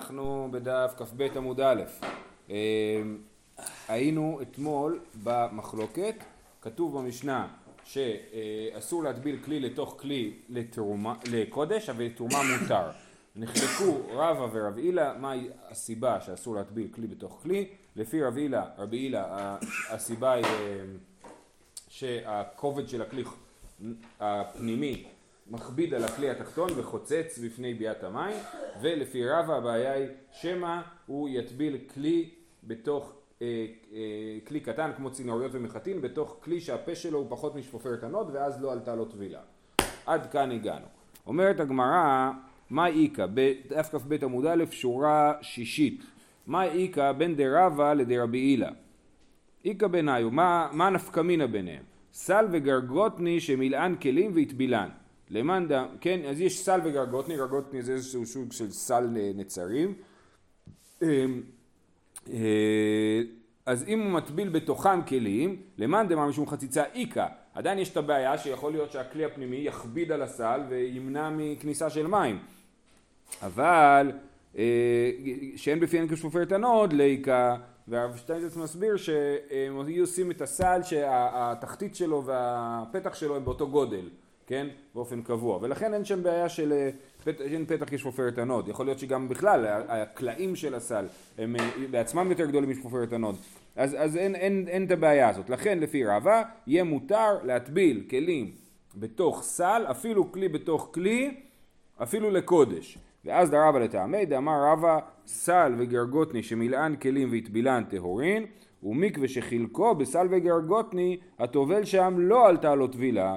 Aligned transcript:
אנחנו 0.00 0.48
בדף 0.50 0.94
כ"ב 0.96 1.22
עמוד 1.36 1.60
א', 1.60 1.82
היינו 3.88 4.38
אתמול 4.42 5.00
במחלוקת, 5.24 6.14
כתוב 6.62 6.98
במשנה 6.98 7.48
שאסור 7.84 9.04
להטביל 9.04 9.42
כלי 9.44 9.60
לתוך 9.60 9.96
כלי 10.00 10.34
לתרומה, 10.48 11.14
לקודש, 11.30 11.88
אבל 11.88 12.04
לתרומה 12.04 12.38
מותר. 12.60 12.90
נחלקו 13.36 14.00
רבא 14.10 14.46
ורב 14.52 14.76
הילה, 14.76 15.18
מהי 15.18 15.48
הסיבה 15.68 16.20
שאסור 16.20 16.54
להטביל 16.54 16.88
כלי 16.94 17.06
בתוך 17.06 17.38
כלי? 17.42 17.68
לפי 17.96 18.22
רב 18.22 18.36
הילה, 18.36 18.64
רבי 18.78 18.96
הילה, 18.96 19.56
הסיבה 19.90 20.32
היא 20.32 20.44
שהכובד 21.88 22.88
של 22.88 23.02
הכלי 23.02 23.24
הפנימי 24.20 25.04
מכביד 25.50 25.94
על 25.94 26.04
הכלי 26.04 26.30
התחתון 26.30 26.68
וחוצץ 26.76 27.38
בפני 27.44 27.74
ביאת 27.74 28.04
המים 28.04 28.36
ולפי 28.80 29.28
רבא 29.28 29.56
הבעיה 29.56 29.92
היא 29.92 30.06
שמא 30.32 30.80
הוא 31.06 31.28
יטביל 31.28 31.78
כלי 31.94 32.30
בתוך 32.64 33.12
אה, 33.42 33.66
אה, 33.92 33.98
כלי 34.46 34.60
קטן 34.60 34.90
כמו 34.96 35.10
צינוריות 35.10 35.50
ומחטין 35.54 36.00
בתוך 36.00 36.36
כלי 36.44 36.60
שהפה 36.60 36.94
שלו 36.94 37.18
הוא 37.18 37.26
פחות 37.30 37.54
משפופרת 37.54 38.04
הנוד 38.04 38.30
ואז 38.32 38.62
לא 38.62 38.72
עלתה 38.72 38.94
לו 38.94 39.04
טבילה. 39.04 39.40
עד 40.06 40.30
כאן 40.30 40.50
הגענו. 40.50 40.86
אומרת 41.26 41.60
הגמרא 41.60 42.30
מאי 42.70 42.86
איכא? 42.86 43.26
בדף 43.34 43.88
כ"ב 43.92 44.24
עמוד 44.24 44.46
א' 44.46 44.64
שורה 44.70 45.32
שישית. 45.42 46.04
מאי 46.46 46.64
איכא 46.64 47.12
בין 47.12 47.36
דרבא 47.36 47.92
לדרבי 47.92 48.38
אילא 48.38 48.70
איכא 49.64 49.86
בינייהו 49.86 50.30
מה, 50.30 50.68
מה 50.72 50.90
נפקא 50.90 51.20
מינה 51.20 51.46
ביניהם? 51.46 51.82
סל 52.12 52.46
וגרגותני 52.52 53.40
שמילאן 53.40 53.94
כלים 54.02 54.32
והטבילן 54.34 54.88
למאן 55.30 55.68
ד, 55.68 55.86
כן, 56.00 56.20
אז 56.28 56.40
יש 56.40 56.60
סל 56.60 56.80
וגרגותני, 56.84 57.36
גרגותני 57.36 57.82
זה 57.82 57.92
איזשהו 57.92 58.26
סוג 58.26 58.52
של 58.52 58.70
סל 58.70 59.08
נצרים. 59.34 59.94
אמ, 61.02 61.42
אה, 62.32 63.20
אז 63.66 63.84
אם 63.88 64.00
הוא 64.00 64.10
מטביל 64.10 64.48
בתוכם 64.48 65.02
כלים, 65.02 65.62
למאן 65.78 66.08
דמר 66.08 66.26
משום 66.26 66.46
חציצה 66.46 66.84
איכא, 66.94 67.26
עדיין 67.54 67.78
יש 67.78 67.90
את 67.90 67.96
הבעיה 67.96 68.38
שיכול 68.38 68.72
להיות 68.72 68.92
שהכלי 68.92 69.24
הפנימי 69.24 69.56
יכביד 69.56 70.12
על 70.12 70.22
הסל 70.22 70.60
וימנע 70.68 71.30
מכניסה 71.30 71.90
של 71.90 72.06
מים. 72.06 72.38
אבל 73.42 74.12
אה, 74.58 75.10
שאין 75.56 75.80
בפיהן 75.80 76.08
כשפופרת 76.08 76.52
הנוד 76.52 76.92
ליכא, 76.92 77.56
והרב 77.88 78.16
שטיינזלץ 78.16 78.56
מסביר 78.56 78.96
שהם 78.96 79.76
עושים 80.00 80.30
את 80.30 80.40
הסל 80.40 80.82
שהתחתית 80.82 81.94
שלו 81.94 82.24
והפתח 82.24 83.14
שלו 83.14 83.36
הם 83.36 83.44
באותו 83.44 83.68
גודל. 83.68 84.08
כן? 84.46 84.66
באופן 84.94 85.22
קבוע. 85.22 85.58
ולכן 85.62 85.94
אין 85.94 86.04
שם 86.04 86.22
בעיה 86.22 86.48
של, 86.48 86.72
אה, 86.72 86.90
אין 87.40 87.66
פתח 87.66 87.86
כשפופרת 87.90 88.38
הנוד. 88.38 88.68
יכול 88.68 88.86
להיות 88.86 88.98
שגם 88.98 89.28
בכלל 89.28 89.66
הקלעים 89.88 90.56
של 90.56 90.74
הסל 90.74 91.06
הם 91.38 91.56
אה, 91.56 91.70
בעצמם 91.90 92.30
יותר 92.30 92.46
גדולים 92.46 92.70
משפופרת 92.70 93.12
הנוד. 93.12 93.36
אז, 93.76 93.96
אז 93.98 94.16
אין, 94.16 94.34
אין, 94.34 94.64
אין 94.68 94.86
את 94.86 94.90
הבעיה 94.90 95.28
הזאת. 95.28 95.50
לכן 95.50 95.78
לפי 95.78 96.04
רבא 96.04 96.42
יהיה 96.66 96.84
מותר 96.84 97.42
להטביל 97.44 98.04
כלים 98.10 98.50
בתוך 98.94 99.42
סל, 99.42 99.84
אפילו 99.90 100.32
כלי 100.32 100.48
בתוך 100.48 100.90
כלי, 100.94 101.40
אפילו 102.02 102.30
לקודש. 102.30 102.98
ואזדא 103.24 103.50
רבא 103.50 103.78
לטעמיה 103.78 104.26
דאמר 104.26 104.72
רבא 104.72 104.98
סל 105.26 105.74
וגרגותני 105.78 106.42
שמילאן 106.42 106.94
כלים 107.02 107.32
והטבילן 107.32 107.84
טהורין 107.88 108.46
ומקווה 108.82 109.28
שחילקו 109.28 109.94
בסל 109.94 110.26
וגרגותני 110.30 111.16
הטובל 111.38 111.84
שם 111.84 112.14
לא 112.18 112.48
עלתה 112.48 112.74
לו 112.74 112.86
טבילה 112.86 113.36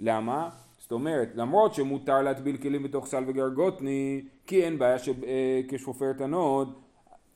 למה? 0.00 0.48
זאת 0.78 0.92
אומרת, 0.92 1.28
למרות 1.34 1.74
שמותר 1.74 2.22
להטביל 2.22 2.56
כלים 2.56 2.82
בתוך 2.82 3.06
סל 3.06 3.24
וגרגותני, 3.26 4.24
כי 4.46 4.64
אין 4.64 4.78
בעיה 4.78 4.96
שכשפופרת 4.98 6.20
אה, 6.20 6.24
הנוד, 6.24 6.74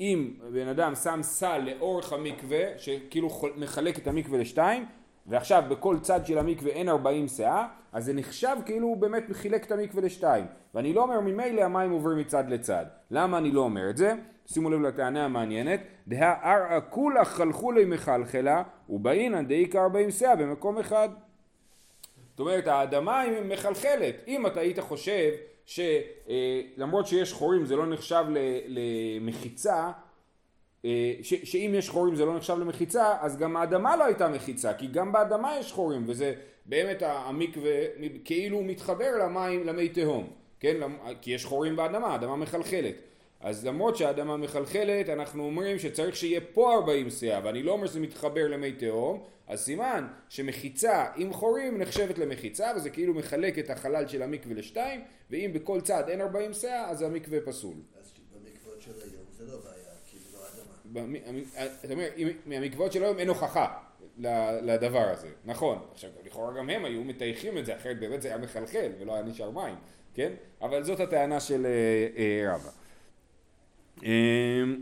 אם 0.00 0.30
בן 0.53 0.69
אדם 0.69 0.94
שם 0.94 1.19
סל 1.22 1.58
לאורך 1.58 2.12
המקווה, 2.12 2.78
שכאילו 2.78 3.28
מחלק 3.56 3.98
את 3.98 4.06
המקווה 4.06 4.38
לשתיים, 4.38 4.86
ועכשיו 5.27 5.62
בכל 5.69 5.98
צד 6.03 6.27
של 6.27 6.38
המקווה 6.38 6.70
אין 6.70 6.88
40 6.88 7.28
סאה, 7.28 7.66
אז 7.93 8.04
זה 8.04 8.12
נחשב 8.12 8.56
כאילו 8.66 8.87
הוא 8.87 8.97
באמת 8.97 9.25
חילק 9.32 9.66
את 9.66 9.72
המקווה 9.72 10.03
לשתיים. 10.03 10.44
ואני 10.75 10.93
לא 10.93 11.03
אומר 11.03 11.20
ממילא 11.20 11.62
המים 11.62 11.91
עוברים 11.91 12.19
מצד 12.19 12.44
לצד. 12.49 12.84
למה 13.10 13.38
אני 13.38 13.50
לא 13.50 13.60
אומר 13.60 13.91
את 13.91 13.97
זה? 13.97 14.15
שימו 14.47 14.70
לב 14.70 14.81
לטענה 14.81 15.25
המעניינת, 15.25 15.81
דהא 16.09 16.34
ארעא 16.44 16.81
כולה 16.91 17.25
חלחולי 17.25 17.84
מחלחלה, 17.84 18.62
ובאינן 18.88 19.47
דאיכא 19.47 19.78
40 19.78 20.10
סאה 20.10 20.37
במקום 20.37 20.78
אחד. 20.78 21.09
אומרת 22.41 22.67
האדמה 22.67 23.21
היא 23.21 23.33
מחלחלת. 23.45 24.15
אם 24.28 24.47
אתה 24.47 24.61
היית 24.61 24.78
חושב 24.78 25.31
שלמרות 25.67 27.05
אה, 27.05 27.11
שיש 27.11 27.33
חורים 27.33 27.67
זה 27.67 27.77
לא 27.77 27.87
נחשב 27.87 28.25
למחיצה, 28.67 29.91
אה, 30.84 31.15
ש, 31.23 31.34
שאם 31.34 31.73
יש 31.75 31.89
חורים 31.89 32.15
זה 32.15 32.25
לא 32.25 32.37
נחשב 32.37 32.59
למחיצה, 32.59 33.17
אז 33.21 33.37
גם 33.37 33.56
האדמה 33.56 33.97
לא 33.97 34.05
הייתה 34.05 34.29
מחיצה, 34.29 34.75
כי 34.75 34.87
גם 34.87 35.12
באדמה 35.12 35.56
יש 35.61 35.73
חורים, 35.73 36.05
וזה 36.06 36.34
באמת 36.67 37.03
המקווה 37.03 37.84
כאילו 38.25 38.62
מתחבר 38.62 39.11
למים, 39.25 39.67
למי 39.67 39.89
תהום, 39.89 40.31
כן? 40.61 40.77
כי 41.21 41.31
יש 41.31 41.45
חורים 41.45 41.77
באדמה, 41.77 42.06
האדמה 42.06 42.37
מחלחלת. 42.37 42.95
אז 43.41 43.67
למרות 43.67 43.97
שהאדמה 43.97 44.37
מחלחלת, 44.37 45.09
אנחנו 45.09 45.45
אומרים 45.45 45.78
שצריך 45.78 46.17
שיהיה 46.17 46.41
פה 46.53 46.75
40 46.75 47.11
סאה, 47.11 47.41
ואני 47.45 47.62
לא 47.62 47.73
אומר 47.73 47.87
שזה 47.87 48.01
מתחבר 48.01 48.49
למי 48.49 48.73
תהום, 48.73 49.25
אז 49.47 49.61
סימן 49.61 50.06
שמחיצה 50.28 51.06
עם 51.17 51.33
חורים 51.33 51.79
נחשבת 51.79 52.19
למחיצה, 52.19 52.73
וזה 52.77 52.91
כאילו 52.91 53.15
מחלק 53.15 53.59
את 53.59 53.71
החלל 53.71 54.09
של 54.09 54.23
המקווה 54.23 54.55
לשתיים, 54.55 55.00
ואם 55.31 55.50
בכל 55.55 55.81
צד 55.81 56.05
אין 56.09 56.21
40 56.21 56.53
סאה, 56.53 56.91
אז 56.91 57.03
המקווה 57.03 57.39
פסול. 57.41 57.75
אז 58.00 58.12
במקוואות 58.34 58.83
של 58.83 58.91
היום 58.91 59.25
זה 59.39 59.45
לא 59.45 59.59
בעיה, 59.65 59.95
כי 60.11 60.17
זה 60.19 60.39
לא 60.39 60.43
אדמה. 60.95 61.19
אתה 61.84 61.93
אומר, 61.93 62.09
מהמקוואות 62.47 62.93
של 62.93 63.05
היום 63.05 63.19
אין 63.19 63.29
הוכחה. 63.29 63.79
לדבר 64.62 65.09
הזה, 65.12 65.29
נכון, 65.45 65.79
עכשיו 65.93 66.11
לכאורה 66.27 66.59
גם 66.59 66.71
הם 66.71 66.84
היו 66.84 67.05
מטייחים 67.05 67.59
את 67.59 67.67
זה, 67.67 67.77
אחרת 67.77 68.00
באמת 68.00 68.23
זה 68.23 68.29
היה 68.29 68.39
מחלחל 68.39 68.93
ולא 68.99 69.15
היה 69.15 69.23
נשאר 69.23 69.50
מים, 69.50 69.75
כן? 70.15 70.33
אבל 70.62 70.83
זאת 70.83 71.00
הטענה 71.00 71.41
של 71.41 71.67
אה, 71.67 72.06
אה, 72.17 72.55
רבא. 72.55 72.71
אמ, 74.03 74.77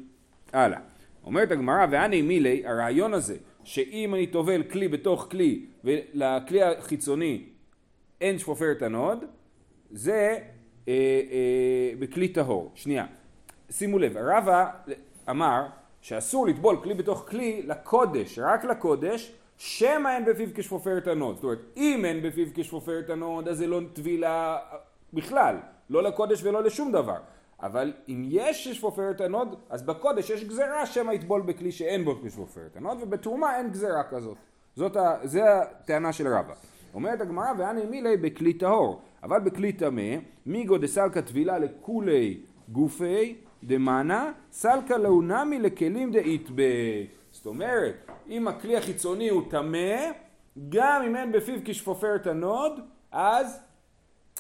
הלאה. 0.53 0.79
אומרת 1.25 1.51
הגמרא, 1.51 1.87
והני 1.91 2.23
מילי, 2.23 2.67
הרעיון 2.67 3.15
הזה, 3.15 3.37
שאם 3.65 4.15
אני 4.15 4.27
טובל 4.27 4.63
כלי 4.63 4.89
בתוך 4.89 5.27
כלי, 5.31 5.67
ולכלי 5.85 6.63
החיצוני 6.63 7.45
אין 8.21 8.39
שפופרת 8.39 8.83
הנוד, 8.83 9.25
זה 9.91 10.39
אה, 10.89 10.93
אה, 10.93 11.93
בכלי 11.99 12.29
טהור. 12.29 12.73
שנייה, 12.75 13.07
שימו 13.71 13.99
לב, 13.99 14.17
רבא 14.17 14.71
אמר 15.31 15.67
שאסור 16.01 16.47
לטבול 16.47 16.77
כלי 16.83 16.95
בתוך 16.95 17.25
כלי 17.29 17.63
לקודש, 17.67 18.39
רק 18.39 18.65
לקודש, 18.65 19.33
שמא 19.59 20.09
אין 20.09 20.25
בפיו 20.25 20.49
כשפופרת 20.55 21.07
הנוד. 21.07 21.35
זאת 21.35 21.45
אומרת, 21.45 21.59
אם 21.77 22.05
אין 22.05 22.23
בפיו 22.23 22.47
כשפופרת 22.55 23.11
הנוד, 23.11 23.49
אז 23.49 23.59
זה 23.59 23.67
לא 23.67 23.81
טבילה 23.93 24.59
בכלל, 25.13 25.57
לא 25.91 26.03
לקודש 26.03 26.43
ולא 26.43 26.63
לשום 26.63 26.93
דבר. 26.93 27.19
אבל 27.63 27.93
אם 28.09 28.25
יש 28.29 28.69
שפופרת 28.69 29.21
הנוד, 29.21 29.57
אז 29.71 29.83
בקודש 29.83 30.31
יש 30.31 30.45
גזרה 30.45 30.87
שמא 30.87 31.13
יטבול 31.13 31.43
בכלי 31.43 31.73
שאין 31.73 32.05
בו 32.05 32.19
שפופרת 32.29 32.77
הנוד, 32.77 32.99
ובתרומה 33.03 33.57
אין 33.59 33.71
גזרה 33.71 34.03
כזאת. 34.11 34.37
זאת 34.77 34.97
ה, 34.97 35.17
זה 35.25 35.61
הטענה 35.61 36.13
של 36.13 36.29
רבא. 36.29 36.55
אומרת 36.95 37.21
הגמרא, 37.21 37.53
והני 37.59 37.87
מילי 37.87 38.17
בכלי 38.17 38.53
טהור, 38.53 39.01
אבל 39.23 39.41
בכלי 39.41 39.73
טמא, 39.73 40.17
מיגו 40.47 40.79
דסלקא 40.79 41.21
טבילה 41.21 41.59
לכוליה 41.59 42.41
גופיה 42.69 43.37
דמנא, 43.65 44.33
סלקא 44.53 44.95
לה 44.95 45.20
נמי 45.20 45.59
לכלים 45.59 46.13
דאית 46.13 46.38
ביה. 46.38 46.63
זאת 47.31 47.47
אומרת, 47.47 47.95
אם 48.29 48.49
הכלי 48.49 48.77
החיצוני 48.77 49.29
הוא 49.29 49.43
טמא, 49.51 50.11
גם 50.69 51.03
אם 51.07 51.17
אין 51.17 51.33
בפיו 51.33 51.59
כשפופרת 51.65 52.27
הנוד, 52.27 52.81
אז 53.13 53.61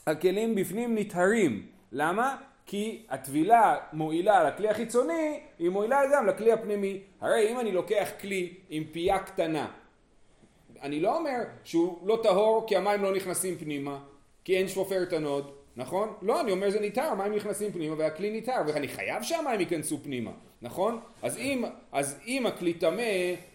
הכלים 0.07 0.55
בפנים 0.55 0.99
נטהרים. 0.99 1.67
למה? 1.93 2.37
כי 2.69 3.03
הטבילה 3.09 3.77
מועילה 3.93 4.45
לכלי 4.45 4.69
החיצוני, 4.69 5.41
היא 5.59 5.71
מועילה 5.71 6.03
גם 6.13 6.27
לכלי 6.27 6.53
הפנימי. 6.53 7.01
הרי 7.21 7.53
אם 7.53 7.60
אני 7.60 7.72
לוקח 7.72 8.09
כלי 8.21 8.54
עם 8.69 8.84
פייה 8.92 9.19
קטנה, 9.19 9.69
אני 10.83 11.01
לא 11.01 11.16
אומר 11.16 11.37
שהוא 11.65 12.09
לא 12.09 12.21
טהור 12.22 12.65
כי 12.66 12.77
המים 12.77 13.03
לא 13.03 13.15
נכנסים 13.15 13.57
פנימה, 13.57 13.98
כי 14.45 14.57
אין 14.57 14.69
שפופרת 14.69 15.13
הנוד, 15.13 15.53
נכון? 15.77 16.13
לא, 16.22 16.41
אני 16.41 16.53
אומר 16.53 16.71
זה 16.71 16.81
ניטהר, 16.80 17.03
המים 17.03 17.34
נכנסים 17.34 17.72
פנימה 17.72 17.95
והכלי 17.98 18.31
ניטהר, 18.30 18.60
ואני 18.66 18.89
חייב 18.89 19.22
שהמים 19.22 19.60
ייכנסו 19.60 19.98
פנימה, 20.03 20.33
נכון? 20.63 21.01
אז 21.22 21.37
אם, 21.37 21.65
אז 21.92 22.21
אם 22.27 22.47
הכלי 22.47 22.75
טמא, 22.75 23.03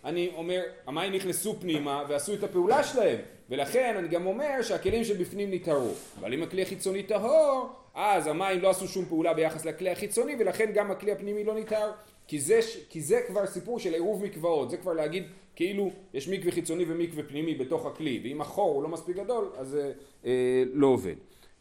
אני 0.05 0.31
אומר, 0.35 0.61
המים 0.87 1.13
נכנסו 1.13 1.59
פנימה 1.59 2.03
ועשו 2.07 2.33
את 2.33 2.43
הפעולה 2.43 2.83
שלהם, 2.83 3.17
ולכן 3.49 3.95
אני 3.97 4.07
גם 4.07 4.25
אומר 4.25 4.61
שהכלים 4.61 5.03
שבפנים 5.03 5.49
ניטהרו. 5.49 5.91
אבל 6.19 6.33
אם 6.33 6.43
הכלי 6.43 6.61
החיצוני 6.61 7.03
טהור, 7.03 7.82
אז 7.93 8.27
המים 8.27 8.61
לא 8.61 8.69
עשו 8.69 8.87
שום 8.87 9.05
פעולה 9.05 9.33
ביחס 9.33 9.65
לכלי 9.65 9.89
החיצוני 9.89 10.35
ולכן 10.39 10.71
גם 10.73 10.91
הכלי 10.91 11.11
הפנימי 11.11 11.43
לא 11.43 11.55
ניטהר 11.55 11.91
כי 12.27 12.39
זה, 12.39 12.59
כי 12.89 13.01
זה 13.01 13.19
כבר 13.27 13.45
סיפור 13.45 13.79
של 13.79 13.93
עירוב 13.93 14.23
מקוואות. 14.23 14.69
זה 14.69 14.77
כבר 14.77 14.93
להגיד 14.93 15.23
כאילו 15.55 15.91
יש 16.13 16.27
מקווה 16.27 16.51
חיצוני 16.51 16.85
ומקווה 16.87 17.23
פנימי 17.23 17.55
בתוך 17.55 17.85
הכלי 17.85 18.21
ואם 18.23 18.41
החור 18.41 18.75
הוא 18.75 18.83
לא 18.83 18.89
מספיק 18.89 19.15
גדול 19.15 19.45
אז 19.57 19.67
זה 19.67 19.91
אה, 20.25 20.63
לא 20.73 20.87
עובד. 20.87 21.15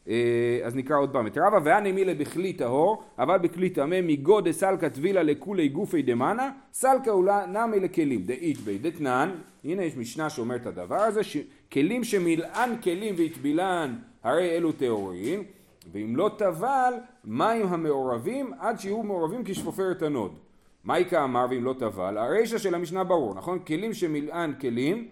אה, 0.08 0.60
אז 0.64 0.76
נקרא 0.76 0.98
עוד 0.98 1.12
פעם 1.12 1.26
את 1.26 1.38
רבא, 1.38 1.58
והני 1.64 1.89
מילי 1.89 2.14
בכלי 2.14 2.52
טהור, 2.52 3.02
אבל 3.18 3.38
בכלי 3.38 3.70
טמא 3.70 4.00
מיגו 4.02 4.52
דסלקא 4.52 4.88
טבילה 4.88 5.22
לכוליה 5.22 5.68
גופיה 5.68 6.02
דמנא, 6.02 6.50
סלקא 6.72 7.10
לה 7.10 7.46
נמי 7.46 7.80
לכלים, 7.80 8.22
דאית 8.22 8.58
ביה 8.58 8.78
דתנן, 8.78 9.34
הנה 9.64 9.84
יש 9.84 9.96
משנה 9.96 10.30
שאומרת 10.30 10.60
את 10.60 10.66
הדבר 10.66 11.00
הזה, 11.00 11.22
ש... 11.22 11.36
כלים 11.72 12.04
שמילאן 12.04 12.74
כלים 12.82 13.14
והטבילן, 13.18 13.96
הרי 14.22 14.50
אלו 14.50 14.72
טהורים, 14.72 15.44
ואם 15.92 16.16
לא 16.16 16.30
טבל, 16.38 16.94
מים 17.24 17.66
המעורבים 17.66 18.52
עד 18.58 18.80
שיהיו 18.80 19.02
מעורבים 19.02 19.42
כשפופרת 19.44 20.02
הנוד. 20.02 20.38
מאי 20.84 21.24
קאמר 21.24 21.46
ואם 21.50 21.64
לא 21.64 21.74
טבל, 21.78 22.18
הרישא 22.18 22.58
של 22.58 22.74
המשנה 22.74 23.04
ברור, 23.04 23.34
נכון? 23.34 23.58
כלים 23.58 23.94
שמילאן 23.94 24.52
כלים 24.60 25.08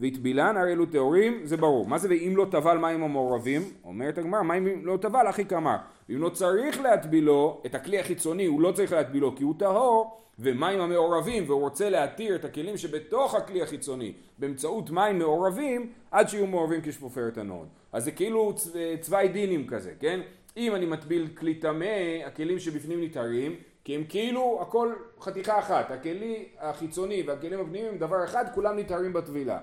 והטבילן 0.00 0.56
הרי 0.56 0.72
אלו 0.72 0.86
טהורים, 0.86 1.40
זה 1.44 1.56
ברור. 1.56 1.88
מה 1.88 1.98
זה 1.98 2.08
ואם 2.08 2.32
לא 2.36 2.46
טבל 2.50 2.78
מים 2.78 3.02
המעורבים? 3.02 3.62
אומרת 3.84 4.18
הגמרא, 4.18 4.42
ואם 4.42 4.86
לא 4.86 4.96
טבל 4.96 5.26
הכי 5.26 5.44
קאמר. 5.44 5.76
אם 6.10 6.18
לא 6.18 6.28
צריך 6.28 6.80
להטבילו, 6.80 7.60
את 7.66 7.74
הכלי 7.74 7.98
החיצוני 7.98 8.46
הוא 8.46 8.60
לא 8.60 8.72
צריך 8.72 8.92
להטבילו 8.92 9.36
כי 9.36 9.44
הוא 9.44 9.54
טהור, 9.58 10.20
ומים 10.38 10.80
המעורבים, 10.80 11.44
והוא 11.46 11.60
רוצה 11.60 11.90
לטהר 11.90 12.36
את 12.36 12.44
הכלים 12.44 12.76
שבתוך 12.76 13.34
הכלי 13.34 13.62
החיצוני 13.62 14.12
באמצעות 14.38 14.90
מים 14.90 15.18
מעורבים, 15.18 15.92
עד 16.10 16.28
שיהיו 16.28 16.46
מעורבים 16.46 16.80
כשפופרת 16.82 17.38
הנוד. 17.38 17.68
אז 17.92 18.04
זה 18.04 18.10
כאילו 18.10 18.54
צווי 19.00 19.28
דינים 19.28 19.66
כזה, 19.66 19.92
כן? 20.00 20.20
אם 20.56 20.74
אני 20.74 20.86
מטביל 20.86 21.28
כלי 21.36 21.54
טמא, 21.54 22.24
הכלים 22.26 22.58
שבפנים 22.58 23.04
נטהרים, 23.04 23.56
כי 23.84 23.94
הם 23.94 24.04
כאילו 24.08 24.58
הכל 24.62 24.94
חתיכה 25.20 25.58
אחת, 25.58 25.90
הכלי 25.90 26.48
החיצוני 26.58 27.22
והכלים 27.26 27.60
הפנימיים 27.60 27.92
הם 27.92 27.98
דבר 27.98 28.24
אחד, 28.24 28.44
כולם 28.54 28.78
נטהרים 28.78 29.12
בטבילה. 29.12 29.58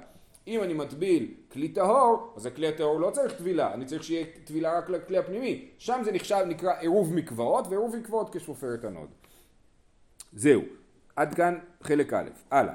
אם 0.48 0.64
אני 0.64 0.74
מטביל 0.74 1.34
כלי 1.52 1.70
טהור, 1.70 2.34
אז 2.36 2.46
הכלי 2.46 2.68
הטהור 2.68 3.00
לא 3.00 3.10
צריך 3.10 3.34
טבילה, 3.34 3.74
אני 3.74 3.86
צריך 3.86 4.04
שיהיה 4.04 4.26
טבילה 4.44 4.78
רק 4.78 4.90
לכלי 4.90 5.18
הפנימי. 5.18 5.68
שם 5.78 6.02
זה 6.04 6.12
נחשב, 6.12 6.46
נקרא 6.48 6.74
עירוב 6.80 7.14
מקוואות, 7.14 7.68
ועירוב 7.68 7.96
מקוואות 7.96 8.36
כשפופרת 8.36 8.84
הנוד. 8.84 9.10
זהו, 10.34 10.62
עד 11.16 11.34
כאן 11.34 11.60
חלק 11.84 12.14
א', 12.14 12.30
הלאה. 12.52 12.74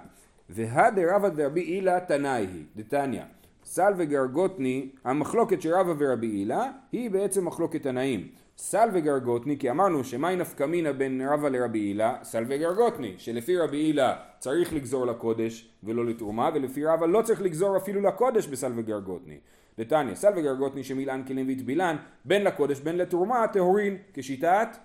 והא 0.48 1.16
דרבא 1.16 1.28
ודרבי 1.28 1.60
אילא 1.60 2.00
תנאי 2.00 2.46
היא, 2.46 2.64
דתניא. 2.76 3.22
סל 3.64 3.92
וגרגותני, 3.96 4.88
המחלוקת 5.04 5.62
של 5.62 5.74
רבא 5.74 5.92
ורבי 5.98 6.26
הילה, 6.26 6.70
היא 6.92 7.10
בעצם 7.10 7.46
מחלוקת 7.46 7.82
תנאים. 7.82 8.28
סל 8.58 8.88
וגרגותני, 8.92 9.58
כי 9.58 9.70
אמרנו 9.70 10.04
שמאי 10.04 10.36
נפקא 10.36 10.64
מינה 10.64 10.92
בין 10.92 11.22
רבא 11.28 11.48
לרבי 11.48 11.78
הילה, 11.78 12.16
סל 12.22 12.44
וגרגותני, 12.48 13.14
שלפי 13.18 13.56
רבי 13.56 13.76
הילה 13.76 14.16
צריך 14.38 14.72
לגזור 14.72 15.06
לקודש 15.06 15.68
ולא 15.82 16.06
לתרומה, 16.06 16.50
ולפי 16.54 16.84
רבא 16.84 17.06
לא 17.06 17.22
צריך 17.22 17.42
לגזור 17.42 17.76
אפילו 17.76 18.00
לקודש 18.00 18.46
בסל 18.46 18.72
וגרגותני. 18.76 19.38
דתניא, 19.78 20.14
סל 20.14 20.32
וגרגותני 20.36 20.84
שמילאן 20.84 21.22
כלים 21.26 21.48
והטבילן, 21.48 21.96
בין 22.24 22.44
לקודש 22.44 22.80
בין 22.80 22.96
לתרומה, 22.96 23.46
טהורין, 23.52 23.98
כשיטת 24.14 24.76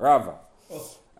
רבא. 0.00 0.32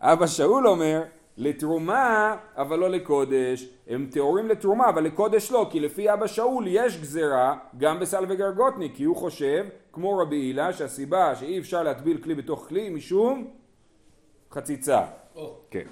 אבא 0.01 0.27
שאול 0.27 0.69
אומר, 0.69 1.03
לתרומה 1.37 2.37
אבל 2.57 2.79
לא 2.79 2.91
לקודש, 2.91 3.69
הם 3.89 4.09
טהורים 4.11 4.49
לתרומה 4.49 4.89
אבל 4.89 5.05
לקודש 5.05 5.51
לא, 5.53 5.67
כי 5.71 5.81
לפי 5.81 6.13
אבא 6.13 6.27
שאול 6.27 6.65
יש 6.69 7.01
גזרה 7.01 7.57
גם 7.79 8.01
בסל 8.01 8.25
וגרגותני, 8.29 8.91
כי 8.95 9.05
הוא 9.05 9.17
חושב, 9.17 9.67
כמו 9.93 10.19
רבי 10.19 10.37
הילה, 10.37 10.73
שהסיבה 10.73 11.37
שאי 11.37 11.59
אפשר 11.59 11.83
להטביל 11.83 12.19
כלי 12.23 12.35
בתוך 12.35 12.67
כלי 12.69 12.91
משום 12.91 13.51
חציצה. 14.51 15.05
Oh. 15.37 15.39
כן. 15.71 15.87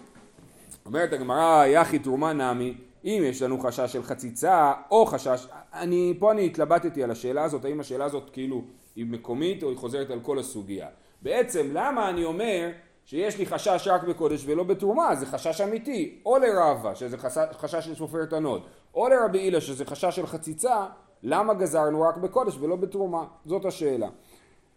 אומרת 0.86 1.12
הגמרא, 1.12 1.66
יחי 1.66 1.98
תרומה 1.98 2.32
נמי, 2.32 2.74
אם 3.04 3.22
יש 3.24 3.42
לנו 3.42 3.60
חשש 3.60 3.92
של 3.92 4.02
חציצה 4.02 4.72
או 4.90 5.06
חשש, 5.06 5.46
אני, 5.74 6.14
פה 6.18 6.32
אני 6.32 6.46
התלבטתי 6.46 7.02
על 7.02 7.10
השאלה 7.10 7.44
הזאת, 7.44 7.64
האם 7.64 7.80
השאלה 7.80 8.04
הזאת 8.04 8.30
כאילו 8.32 8.64
היא 8.96 9.06
מקומית 9.06 9.62
או 9.62 9.68
היא 9.68 9.76
חוזרת 9.76 10.10
על 10.10 10.20
כל 10.20 10.38
הסוגיה. 10.38 10.88
בעצם 11.22 11.68
למה 11.72 12.08
אני 12.08 12.24
אומר 12.24 12.70
שיש 13.04 13.38
לי 13.38 13.46
חשש 13.46 13.88
רק 13.88 14.02
בקודש 14.02 14.44
ולא 14.46 14.62
בתרומה, 14.62 15.14
זה 15.14 15.26
חשש 15.26 15.60
אמיתי, 15.60 16.18
או 16.26 16.38
לרבא, 16.38 16.94
שזה 16.94 17.16
חשש 17.52 17.84
של 17.84 17.94
שפופרת 17.94 18.32
הנוד, 18.32 18.62
או 18.94 19.08
לרבי 19.08 19.38
אילא, 19.38 19.60
שזה 19.60 19.84
חשש 19.84 20.16
של 20.16 20.26
חציצה, 20.26 20.86
למה 21.22 21.54
גזרנו 21.54 22.02
רק 22.02 22.16
בקודש 22.16 22.58
ולא 22.60 22.76
בתרומה? 22.76 23.24
זאת 23.46 23.64
השאלה. 23.64 24.08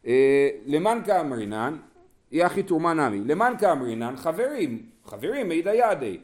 אה, 0.07 0.49
למאן 0.65 1.01
קאמרינן, 1.05 1.77
אי 2.31 2.42
הכי 2.42 2.63
תרומה 2.63 2.93
נמי, 2.93 3.19
למאן 3.19 3.53
קאמרינן 3.59 4.15
לחברים, 4.15 4.81
חברים 5.05 5.49
מידע 5.49 5.73
ידעי. 5.73 6.19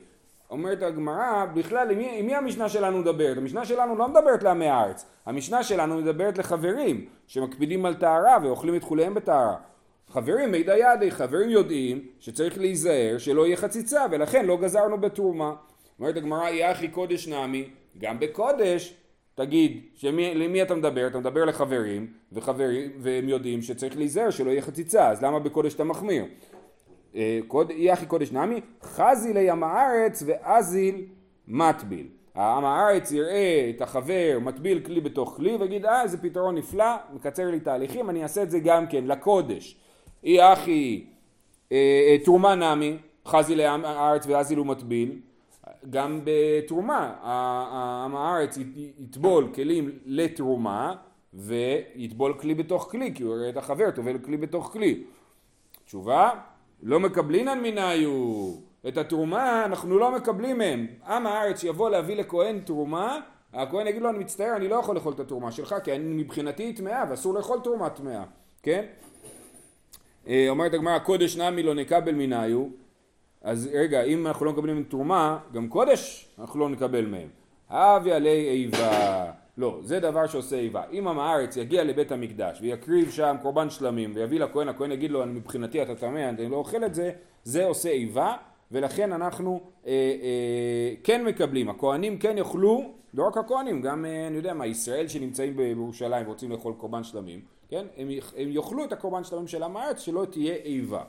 אומרת 0.49 0.83
הגמרא, 0.83 1.45
בכלל, 1.53 1.91
עם 1.91 2.25
מי 2.25 2.35
המשנה 2.35 2.69
שלנו 2.69 2.97
מדברת? 2.97 3.37
המשנה 3.37 3.65
שלנו 3.65 3.95
לא 3.95 4.07
מדברת 4.07 4.43
לעמי 4.43 4.67
הארץ, 4.67 5.05
המשנה 5.25 5.63
שלנו 5.63 5.97
מדברת 5.97 6.37
לחברים 6.37 7.05
שמקפידים 7.27 7.85
על 7.85 7.93
טהרה 7.93 8.37
ואוכלים 8.43 8.75
את 8.75 8.83
חוליהם 8.83 9.13
בטהרה. 9.13 9.55
חברים 10.11 10.51
מידע 10.51 10.77
ידי, 10.77 11.11
חברים 11.11 11.49
יודעים 11.49 12.05
שצריך 12.19 12.57
להיזהר 12.57 13.17
שלא 13.17 13.45
יהיה 13.45 13.57
חציצה 13.57 14.05
ולכן 14.11 14.45
לא 14.45 14.57
גזרנו 14.57 14.97
בתרומה. 14.97 15.53
אומרת 15.99 16.17
הגמרא 16.17 16.49
יחי 16.49 16.87
קודש 16.87 17.27
נמי, 17.27 17.69
גם 17.97 18.19
בקודש 18.19 18.95
תגיד, 19.35 19.81
שמי, 19.95 20.35
למי 20.35 20.61
אתה 20.61 20.75
מדבר? 20.75 21.07
אתה 21.07 21.19
מדבר 21.19 21.45
לחברים, 21.45 22.07
וחברים, 22.31 22.91
והם 22.99 23.29
יודעים 23.29 23.61
שצריך 23.61 23.97
להיזהר 23.97 24.29
שלא 24.29 24.49
יהיה 24.49 24.61
חציצה, 24.61 25.09
אז 25.09 25.23
למה 25.23 25.39
בקודש 25.39 25.73
אתה 25.73 25.83
מחמיר? 25.83 26.25
אה, 27.15 27.39
יחי 27.69 28.05
קודש 28.05 28.31
נמי, 28.31 28.61
חזי 28.83 29.33
לים 29.33 29.63
הארץ 29.63 30.23
ואזיל 30.25 31.05
מטביל. 31.47 32.07
העם 32.35 32.65
הארץ 32.65 33.11
יראה 33.11 33.71
את 33.75 33.81
החבר 33.81 34.37
מטביל 34.41 34.79
כלי 34.79 35.01
בתוך 35.01 35.33
כלי 35.35 35.55
ויגיד 35.55 35.85
אה 35.85 36.07
זה 36.07 36.17
פתרון 36.17 36.55
נפלא, 36.55 36.95
מקצר 37.13 37.51
לי 37.51 37.59
תהליכים, 37.59 38.09
אני 38.09 38.23
אעשה 38.23 38.43
את 38.43 38.51
זה 38.51 38.59
גם 38.59 38.87
כן 38.87 39.07
לקודש. 39.07 39.77
אי 40.23 40.53
אחי 40.53 41.05
אה, 41.71 41.77
אה, 41.77 42.17
תרומה 42.25 42.55
נמי, 42.55 42.97
חזי 43.27 43.55
לעם 43.55 43.85
הארץ 43.85 44.25
ואזיל 44.27 44.59
מטביל, 44.59 45.19
גם 45.89 46.21
בתרומה, 46.23 47.13
עם 48.05 48.15
הארץ 48.15 48.57
יטבול 48.99 49.47
כלים 49.55 49.91
לתרומה 50.05 50.95
ויטבול 51.33 52.33
כלי 52.33 52.55
בתוך 52.55 52.91
כלי, 52.91 53.13
כי 53.15 53.23
הוא 53.23 53.37
יראה 53.37 53.49
את 53.49 53.57
החבר 53.57 53.91
טובל 53.91 54.17
כלי 54.17 54.37
בתוך 54.37 54.73
כלי. 54.73 55.03
תשובה, 55.85 56.29
לא 56.83 56.99
מקבלינן 56.99 57.59
מניו, 57.63 58.09
את 58.87 58.97
התרומה 58.97 59.65
אנחנו 59.65 59.99
לא 59.99 60.11
מקבלים 60.11 60.57
מהם. 60.57 60.87
עם 61.07 61.27
הארץ 61.27 61.63
יבוא 61.63 61.89
להביא 61.89 62.15
לכהן 62.15 62.59
תרומה, 62.59 63.19
הכהן 63.53 63.87
יגיד 63.87 64.01
לו 64.01 64.09
אני 64.09 64.19
מצטער 64.19 64.55
אני 64.55 64.67
לא 64.67 64.75
יכול 64.75 64.95
לאכול 64.95 65.13
את 65.13 65.19
התרומה 65.19 65.51
שלך 65.51 65.75
כי 65.83 65.91
אני 65.91 66.23
מבחינתי 66.23 66.63
היא 66.63 66.77
טמאה 66.77 67.03
ואסור 67.09 67.33
לאכול 67.33 67.59
תרומה 67.63 67.89
טמאה, 67.89 68.23
כן? 68.63 68.85
אה, 70.27 70.45
אומרת 70.49 70.73
הגמרא 70.73 70.99
קודש 70.99 71.37
נמי 71.37 71.63
לא 71.63 71.75
נקבל 71.75 72.15
מניו 72.15 72.65
אז 73.41 73.69
רגע 73.73 74.03
אם 74.03 74.27
אנחנו 74.27 74.45
לא 74.45 74.51
מקבלים 74.51 74.83
תרומה 74.83 75.39
גם 75.53 75.67
קודש 75.67 76.29
אנחנו 76.39 76.59
לא 76.59 76.69
נקבל 76.69 77.05
מהם 77.05 77.27
הווה 77.69 78.15
עלי 78.15 78.49
איבה 78.49 79.31
לא, 79.57 79.79
זה 79.83 79.99
דבר 79.99 80.27
שעושה 80.27 80.55
איבה. 80.55 80.83
אם 80.91 81.07
עם 81.07 81.19
הארץ 81.19 81.57
יגיע 81.57 81.83
לבית 81.83 82.11
המקדש 82.11 82.61
ויקריב 82.61 83.11
שם 83.11 83.35
קורבן 83.41 83.69
שלמים 83.69 84.11
ויביא 84.15 84.39
לכהן, 84.39 84.67
הכהן 84.67 84.91
יגיד 84.91 85.11
לו, 85.11 85.25
מבחינתי 85.25 85.81
אתה 85.81 85.95
טמא, 85.95 86.29
אני 86.29 86.49
לא 86.49 86.55
אוכל 86.55 86.85
את 86.85 86.95
זה, 86.95 87.11
זה 87.43 87.65
עושה 87.65 87.89
איבה, 87.89 88.35
ולכן 88.71 89.11
אנחנו 89.13 89.61
אה, 89.87 89.91
אה, 89.91 90.93
כן 91.03 91.25
מקבלים. 91.25 91.69
הכהנים 91.69 92.17
כן 92.17 92.37
יאכלו, 92.37 92.91
לא 93.13 93.27
רק 93.27 93.37
הכהנים, 93.37 93.81
גם, 93.81 94.05
אה, 94.05 94.27
אני 94.27 94.37
יודע 94.37 94.53
מה, 94.53 94.65
ישראל 94.65 95.07
שנמצאים 95.07 95.57
בירושלים 95.57 96.27
ורוצים 96.27 96.51
לאכול 96.51 96.73
קורבן 96.77 97.03
שלמים, 97.03 97.41
כן? 97.71 97.85
הם, 97.97 98.07
הם 98.37 98.49
יאכלו 98.51 98.83
את 98.83 98.91
הקורבן 98.91 99.23
של 99.47 99.63
עם 99.63 99.77
הארץ, 99.77 99.99
שלא 99.99 100.25
תהיה 100.25 100.55
איבה. 100.55 101.03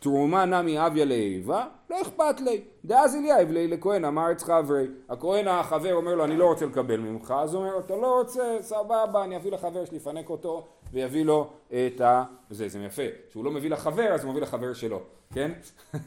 תרומה 0.00 0.44
נמי 0.44 0.86
הויא 0.86 1.04
ליה 1.04 1.27
איבה, 1.27 1.66
לא 1.90 2.02
איכפת 2.02 2.40
ליה. 2.40 2.60
דאזיל 2.84 3.16
יהיב 3.16 3.50
ליה 3.50 3.68
לכהן 3.68 4.04
עם 4.04 4.32
הארץ 4.32 4.40
חבריה. 4.40 4.86
הכהן 5.08 5.48
החבר 5.48 5.94
אומר 5.94 6.14
לו 6.14 6.24
אני 6.24 6.36
לא 6.36 6.46
רוצה 6.46 6.66
לקבל 6.66 7.00
ממך, 7.00 7.34
אז 7.38 7.54
הוא 7.54 7.62
אומר 7.62 7.78
אתה 7.78 7.96
לא 7.96 8.18
רוצה, 8.18 8.56
סבבה, 8.60 9.24
אני 9.24 9.36
אביא 9.36 9.52
לחבר 9.52 9.84
שלי, 9.84 9.96
יפנק 9.96 10.30
אותו 10.30 10.66
ויביא 10.92 11.24
לו 11.24 11.50
את 11.70 12.00
ה... 12.00 12.24
זה, 12.50 12.68
זה 12.68 12.78
יפה. 12.78 13.02
כשהוא 13.28 13.44
לא 13.44 13.50
מביא 13.50 13.70
לחבר 13.70 14.14
אז 14.14 14.24
הוא 14.24 14.30
מביא 14.30 14.42
לחבר 14.42 14.72
שלו, 14.72 15.00
כן? 15.34 15.52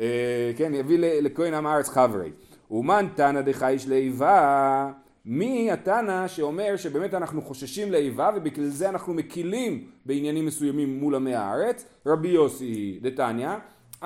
אה, 0.00 0.52
כן, 0.56 0.74
יביא 0.74 0.98
לכהן 0.98 1.54
עם 1.54 1.66
הארץ 1.66 1.88
חבריה. 1.88 2.30
ומאן 2.70 3.06
תנא 3.14 3.40
דחייש 3.40 3.88
לאיבה 3.88 4.90
מי 5.24 5.70
התנא 5.70 6.28
שאומר 6.28 6.76
שבאמת 6.76 7.14
אנחנו 7.14 7.42
חוששים 7.42 7.92
לאיבה 7.92 8.30
ובגלל 8.36 8.66
זה 8.66 8.88
אנחנו 8.88 9.14
מקילים 9.14 9.90
בעניינים 10.06 10.46
מסוימים 10.46 11.00
מול 11.00 11.14
עמי 11.14 11.34
הארץ? 11.34 11.84
רבי 12.06 12.28
יוסי 12.28 12.98
דתניא 13.02 13.50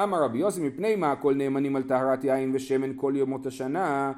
אמר 0.02 0.23
רבי 0.23 0.38
יוסי 0.38 0.61
מפני 0.61 0.96
מה 0.96 1.12
הכל 1.12 1.35
נאמנים 1.35 1.76
על 1.76 1.82
טהרת 1.82 2.25
יין 2.25 2.50
ושמן 2.54 2.92
כל 2.96 3.12
ימות 3.16 3.46
השנה 3.46 4.12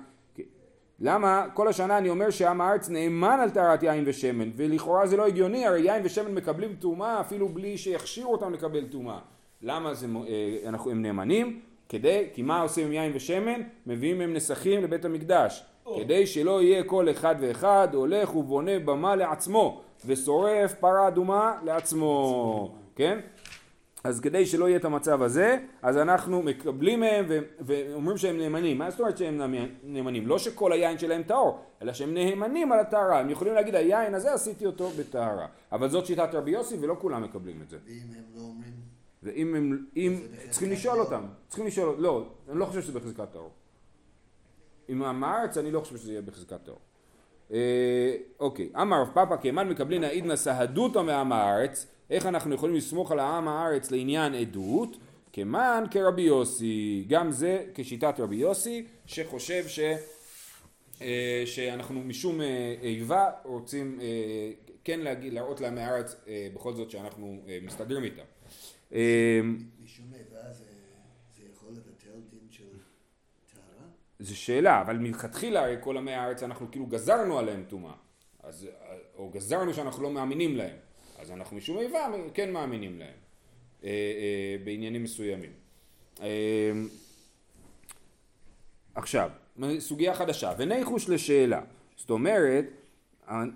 למה 1.00 1.46
כל 1.54 1.68
השנה 1.68 1.98
אני 1.98 2.08
אומר 2.08 2.30
שעם 2.30 2.60
הארץ 2.60 2.88
נאמן 2.88 3.38
על 3.42 3.50
טהרת 3.50 3.82
יין 3.82 4.04
ושמן 4.06 4.50
ולכאורה 4.56 5.06
זה 5.06 5.16
לא 5.16 5.26
הגיוני 5.26 5.66
הרי 5.66 5.80
יין 5.80 6.02
ושמן 6.04 6.34
מקבלים 6.34 6.74
טומאה 6.74 7.20
אפילו 7.20 7.48
בלי 7.48 7.78
שיכשירו 7.78 8.32
אותם 8.32 8.52
לקבל 8.52 8.86
טומאה 8.86 9.18
למה 9.62 9.94
זה, 9.94 10.06
אה, 10.28 10.68
אנחנו, 10.68 10.90
הם 10.90 11.02
נאמנים? 11.02 11.60
כדי, 11.88 12.28
כי 12.34 12.42
מה 12.42 12.60
עושים 12.60 12.86
עם 12.86 12.92
יין 12.92 13.12
ושמן? 13.14 13.60
מביאים 13.86 14.20
הם 14.20 14.34
נסכים 14.34 14.82
לבית 14.82 15.04
המקדש 15.04 15.64
כדי 15.96 16.26
שלא 16.26 16.62
יהיה 16.62 16.84
כל 16.84 17.10
אחד 17.10 17.34
ואחד 17.40 17.88
הולך 17.92 18.36
ובונה 18.36 18.78
במה 18.78 19.16
לעצמו 19.16 19.80
ושורף 20.06 20.74
פרה 20.74 21.08
אדומה 21.08 21.58
לעצמו, 21.64 22.74
כן? 22.96 23.20
אז 24.04 24.20
כדי 24.20 24.46
שלא 24.46 24.68
יהיה 24.68 24.78
את 24.78 24.84
המצב 24.84 25.22
הזה, 25.22 25.58
אז 25.82 25.96
אנחנו 25.96 26.42
מקבלים 26.42 27.00
מהם 27.00 27.24
ו- 27.28 27.38
ואומרים 27.60 28.16
שהם 28.16 28.38
נאמנים. 28.38 28.78
מה 28.78 28.90
זאת 28.90 29.00
אומרת 29.00 29.18
שהם 29.18 29.40
נאמנים? 29.84 30.26
לא 30.26 30.38
שכל 30.38 30.72
היין 30.72 30.98
שלהם 30.98 31.22
טהור, 31.22 31.58
אלא 31.82 31.92
שהם 31.92 32.14
נאמנים 32.14 32.72
על 32.72 32.78
הטהרה. 32.80 33.20
הם 33.20 33.30
יכולים 33.30 33.54
להגיד, 33.54 33.74
היין 33.74 34.14
הזה 34.14 34.34
עשיתי 34.34 34.66
אותו 34.66 34.88
בטהרה. 34.88 35.46
אבל 35.72 35.88
זאת 35.88 36.06
שיטת 36.06 36.28
רבי 36.32 36.50
יוסי 36.50 36.76
ולא 36.80 36.96
כולם 36.98 37.22
מקבלים 37.22 37.62
את 37.62 37.70
זה. 37.70 37.76
ואם 37.86 38.00
הם 38.16 38.24
לא 38.34 38.40
אומרים... 38.40 38.72
ואם 39.22 39.54
הם, 39.54 39.86
אם, 39.96 40.20
צריכים 40.50 40.70
לשאול 40.70 40.94
טהור. 40.94 41.06
אותם, 41.06 41.26
צריכים 41.48 41.66
לשאול, 41.66 41.94
לא, 41.98 42.24
אני 42.48 42.58
לא 42.58 42.64
חושב 42.64 42.82
שזה 42.82 42.98
בחזקת 42.98 43.32
טהור. 43.32 43.50
עם 44.88 45.02
עם 45.02 45.24
הארץ 45.24 45.58
אני 45.58 45.70
לא 45.70 45.80
חושב 45.80 45.96
שזה 45.96 46.12
יהיה 46.12 46.22
בחזקת 46.22 46.64
טהור. 46.64 46.78
אה, 47.52 48.16
אוקיי, 48.40 48.68
אמר 48.82 49.00
רב 49.00 49.10
פאפא 49.14 49.36
כמן 49.42 49.68
מקבלין 49.68 50.04
העידנא 50.04 50.36
סהדותא 50.36 50.98
מעם 50.98 51.32
הארץ, 51.32 51.86
איך 52.10 52.26
אנחנו 52.26 52.54
יכולים 52.54 52.76
לסמוך 52.76 53.12
על 53.12 53.18
העם 53.18 53.48
הארץ 53.48 53.90
לעניין 53.90 54.34
עדות? 54.34 54.96
כמן 55.32 55.84
כרבי 55.90 56.22
יוסי, 56.22 57.04
גם 57.08 57.30
זה 57.30 57.64
כשיטת 57.74 58.20
רבי 58.20 58.36
יוסי, 58.36 58.86
שחושב 59.06 59.68
ש... 59.68 59.80
אה, 61.02 61.42
שאנחנו 61.46 62.00
משום 62.00 62.40
אה, 62.40 62.74
איבה 62.82 63.30
רוצים 63.44 63.98
אה, 64.00 64.50
כן 64.84 65.00
להגיד, 65.00 65.32
להראות 65.32 65.60
לעמי 65.60 65.80
הארץ 65.80 66.16
אה, 66.28 66.48
בכל 66.54 66.74
זאת 66.74 66.90
שאנחנו 66.90 67.40
אה, 67.48 67.58
מסתדרים 67.62 68.04
איתם. 68.04 68.22
משום 69.84 70.06
איבה 70.14 70.52
זה, 70.52 70.64
זה 71.36 71.42
יכול 71.52 71.68
לבטל 71.72 72.20
דין 72.30 72.48
של 72.50 72.64
טהרה? 73.52 73.88
זו 74.18 74.36
שאלה, 74.36 74.80
אבל 74.80 74.98
מלכתחילה 74.98 75.76
כל 75.80 75.96
עמי 75.96 76.12
הארץ 76.12 76.42
אנחנו 76.42 76.70
כאילו 76.70 76.86
גזרנו 76.86 77.38
עליהם 77.38 77.64
טומאה, 77.68 77.92
או 79.16 79.30
גזרנו 79.30 79.74
שאנחנו 79.74 80.02
לא 80.02 80.10
מאמינים 80.10 80.56
להם, 80.56 80.76
אז 81.18 81.30
אנחנו 81.30 81.56
משום 81.56 81.78
איבה 81.78 82.06
כן 82.34 82.52
מאמינים 82.52 82.98
להם, 82.98 83.14
אה, 83.84 83.88
אה, 83.88 84.64
בעניינים 84.64 85.02
מסוימים. 85.02 85.50
אה, 86.20 86.72
עכשיו, 88.94 89.30
סוגיה 89.78 90.14
חדשה, 90.14 90.52
וניחוש 90.58 91.08
לשאלה, 91.08 91.60
זאת 91.96 92.10
אומרת, 92.10 92.64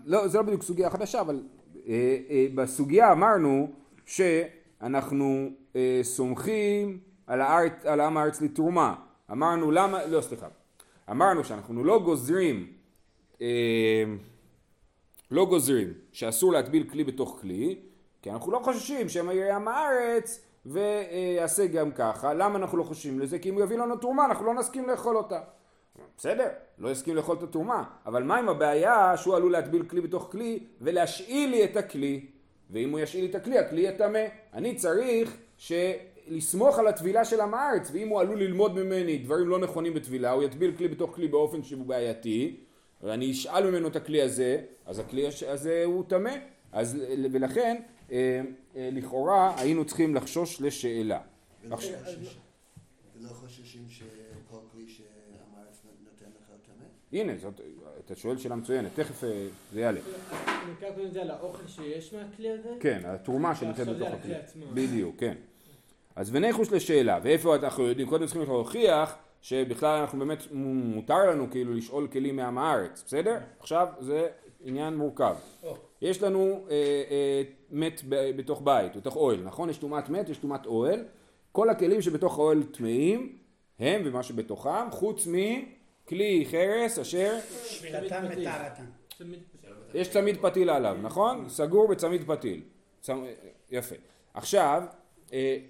לא, 0.04 0.28
זה 0.28 0.38
לא 0.38 0.45
בדיוק 0.45 0.62
סוגיה 0.62 0.90
חדשה, 0.90 1.21
אבל 1.21 1.42
בסוגיה 2.54 3.12
אמרנו 3.12 3.73
שאנחנו 4.07 5.50
סומכים 6.02 7.00
על, 7.26 7.40
הארץ, 7.40 7.87
על 7.87 8.00
עם 8.00 8.16
הארץ 8.16 8.40
לתרומה. 8.40 8.95
אמרנו 9.33 9.71
למה, 9.71 10.07
לא 10.07 10.21
סליחה, 10.21 10.47
אמרנו 11.11 11.45
שאנחנו 11.45 11.85
לא 11.85 11.99
גוזרים, 11.99 12.73
אה, 13.41 14.05
לא 15.31 15.47
גוזרים 15.47 15.93
שאסור 16.12 16.53
להטביל 16.53 16.89
כלי 16.91 17.05
בתוך 17.05 17.39
כלי, 17.41 17.79
כי 18.23 18.31
אנחנו 18.31 18.53
לא 18.53 18.61
חוששים 18.65 19.09
שמא 19.09 19.33
יראה 19.33 19.57
עם 19.57 19.69
הארץ 19.69 20.41
ויעשה 20.67 21.67
גם 21.67 21.93
ככה. 21.93 22.35
למה 22.35 22.59
אנחנו 22.59 22.79
לא 22.79 22.83
חוששים 22.83 23.21
לזה? 23.21 23.39
כי 23.39 23.49
אם 23.49 23.55
הוא 23.55 23.62
יביא 23.62 23.79
לנו 23.79 23.97
תרומה 23.97 24.25
אנחנו 24.25 24.47
לא 24.47 24.55
נסכים 24.55 24.89
לאכול 24.89 25.17
אותה. 25.17 25.41
בסדר, 26.17 26.49
לא 26.79 26.89
יסכים 26.89 27.17
לאכול 27.17 27.37
את 27.37 27.43
התרומה, 27.43 27.85
אבל 28.07 28.23
מה 28.23 28.37
עם 28.37 28.49
הבעיה 28.49 29.17
שהוא 29.17 29.37
עלול 29.37 29.53
להטביל 29.53 29.83
כלי 29.83 30.01
בתוך 30.01 30.29
כלי 30.31 30.67
ולהשאיל 30.81 31.51
לי 31.51 31.65
את 31.65 31.77
הכלי? 31.77 32.27
ואם 32.71 32.91
הוא 32.91 33.01
ישאיל 33.01 33.25
לי 33.25 33.31
את 33.31 33.35
הכלי, 33.35 33.59
הכלי 33.59 33.81
יהיה 33.81 33.99
טמא. 33.99 34.25
אני 34.55 34.75
צריך 34.75 35.37
ש... 35.57 35.73
לסמוך 36.29 36.79
על 36.79 36.87
הטבילה 36.87 37.25
של 37.25 37.41
עם 37.41 37.55
הארץ, 37.55 37.91
ואם 37.93 38.09
הוא 38.09 38.21
עלול 38.21 38.43
ללמוד 38.43 38.75
ממני 38.75 39.19
דברים 39.19 39.49
לא 39.49 39.59
נכונים 39.59 39.95
בטבילה, 39.95 40.31
הוא 40.31 40.43
יטביל 40.43 40.76
כלי 40.76 40.88
בתוך 40.88 41.14
כלי 41.14 41.29
באופן 41.29 41.62
שהוא 41.62 41.87
בעייתי, 41.87 42.57
ואני 43.02 43.31
אשאל 43.31 43.71
ממנו 43.71 43.88
את 43.88 43.97
הכלי 43.97 44.23
הזה, 44.23 44.61
אז 44.87 44.99
הכלי 44.99 45.26
הזה 45.49 45.83
הוא 45.85 46.05
טמא. 46.09 46.31
אז 46.73 46.97
ולכן, 47.33 47.83
אה, 48.12 48.41
אה, 48.76 48.88
לכאורה 48.93 49.61
היינו 49.61 49.85
צריכים 49.85 50.14
לחשוש 50.14 50.61
לשאלה. 50.61 51.21
ולא 53.17 53.29
חוששים 53.29 53.87
שכל 53.88 54.59
כלי 54.73 54.88
שעם 54.88 55.05
הארץ 55.57 55.81
נותן 56.05 56.31
לך 56.37 56.47
טמא? 56.67 57.21
הנה, 57.21 57.38
זאת, 57.38 57.61
אתה 58.05 58.17
שואל 58.17 58.38
שאלה 58.38 58.57
מצוינת, 58.57 58.91
תכף 58.95 59.25
אה, 59.25 59.47
זה 59.73 59.81
יעלה. 59.81 60.00
נקרא 60.73 60.91
קודם 60.91 61.07
את 61.07 61.12
זה 61.12 61.23
על 61.23 61.31
האוכל 61.31 61.69
שיש 61.69 62.14
מהכלי 62.14 62.50
הזה? 62.50 62.75
כן, 62.81 63.02
התרומה 63.05 63.55
שנמצאת 63.55 63.88
בתוך 63.88 64.09
הכלי. 64.09 64.35
בדיוק, 64.75 65.17
כן. 65.19 65.35
אז 66.16 66.31
וניחוש 66.33 66.73
לשאלה, 66.73 67.19
ואיפה 67.23 67.57
אנחנו 67.57 67.87
יודעים, 67.87 68.09
קודם 68.09 68.26
צריכים 68.26 68.42
להוכיח 68.42 69.14
שבכלל 69.42 70.00
אנחנו 70.00 70.19
באמת, 70.19 70.42
מותר 70.52 71.31
לנו 71.31 71.50
כאילו 71.50 71.75
לשאול 71.75 72.07
כלים 72.07 72.37
מעם 72.37 72.59
הארץ, 72.59 73.02
בסדר? 73.07 73.38
עכשיו 73.61 73.87
זה 74.00 74.28
עניין 74.64 74.97
מורכב. 74.97 75.35
יש 76.02 76.23
לנו 76.23 76.66
אה, 76.71 76.75
אה, 77.11 77.42
מת 77.71 78.02
ב- 78.09 78.37
בתוך 78.37 78.62
בית, 78.64 78.97
בתוך 78.97 79.16
אוהל, 79.16 79.40
נכון? 79.45 79.71
יש 79.71 79.78
טומאת 79.78 80.09
מת, 80.09 80.28
יש 80.28 80.38
טומאת 80.38 80.66
אוהל. 80.66 81.04
כל 81.52 81.71
הכלים 81.71 82.02
שבתוך 82.02 82.38
האוהל 82.38 82.62
טמאים 82.62 83.38
הם 83.78 84.02
ומה 84.04 84.23
שבתוכם, 84.23 84.90
חוץ 84.90 85.26
מכלי 85.26 86.47
חרס 86.50 86.99
אשר 86.99 87.38
שבילתם 87.64 88.25
וטהרתם. 88.31 88.85
יש 89.95 90.11
צמיד 90.11 90.37
פתיל 90.40 90.71
עליו, 90.71 90.97
נכון? 91.02 91.49
סגור 91.49 91.88
בצמיד 91.88 92.25
פתיל. 92.26 92.61
צמ... 93.00 93.25
יפה. 93.71 93.95
עכשיו, 94.35 94.83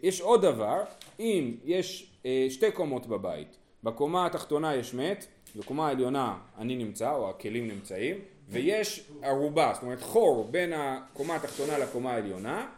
יש 0.02 0.21
עוד 0.21 0.42
דבר, 0.42 0.83
אם 1.21 1.54
יש 1.64 2.12
אה, 2.26 2.47
שתי 2.50 2.71
קומות 2.71 3.07
בבית, 3.07 3.57
בקומה 3.83 4.26
התחתונה 4.26 4.75
יש 4.75 4.95
מת, 4.95 5.26
בקומה 5.57 5.88
העליונה 5.88 6.38
אני 6.59 6.76
נמצא, 6.76 7.14
או 7.14 7.31
הכלים 7.31 7.69
נמצאים, 7.69 8.16
ויש 8.49 9.11
ערובה, 9.23 9.71
זאת 9.75 9.83
אומרת 9.83 10.02
חור 10.02 10.49
בין 10.50 10.73
הקומה 10.73 11.37
התחתונה 11.37 11.78
לקומה 11.78 12.12
העליונה, 12.12 12.69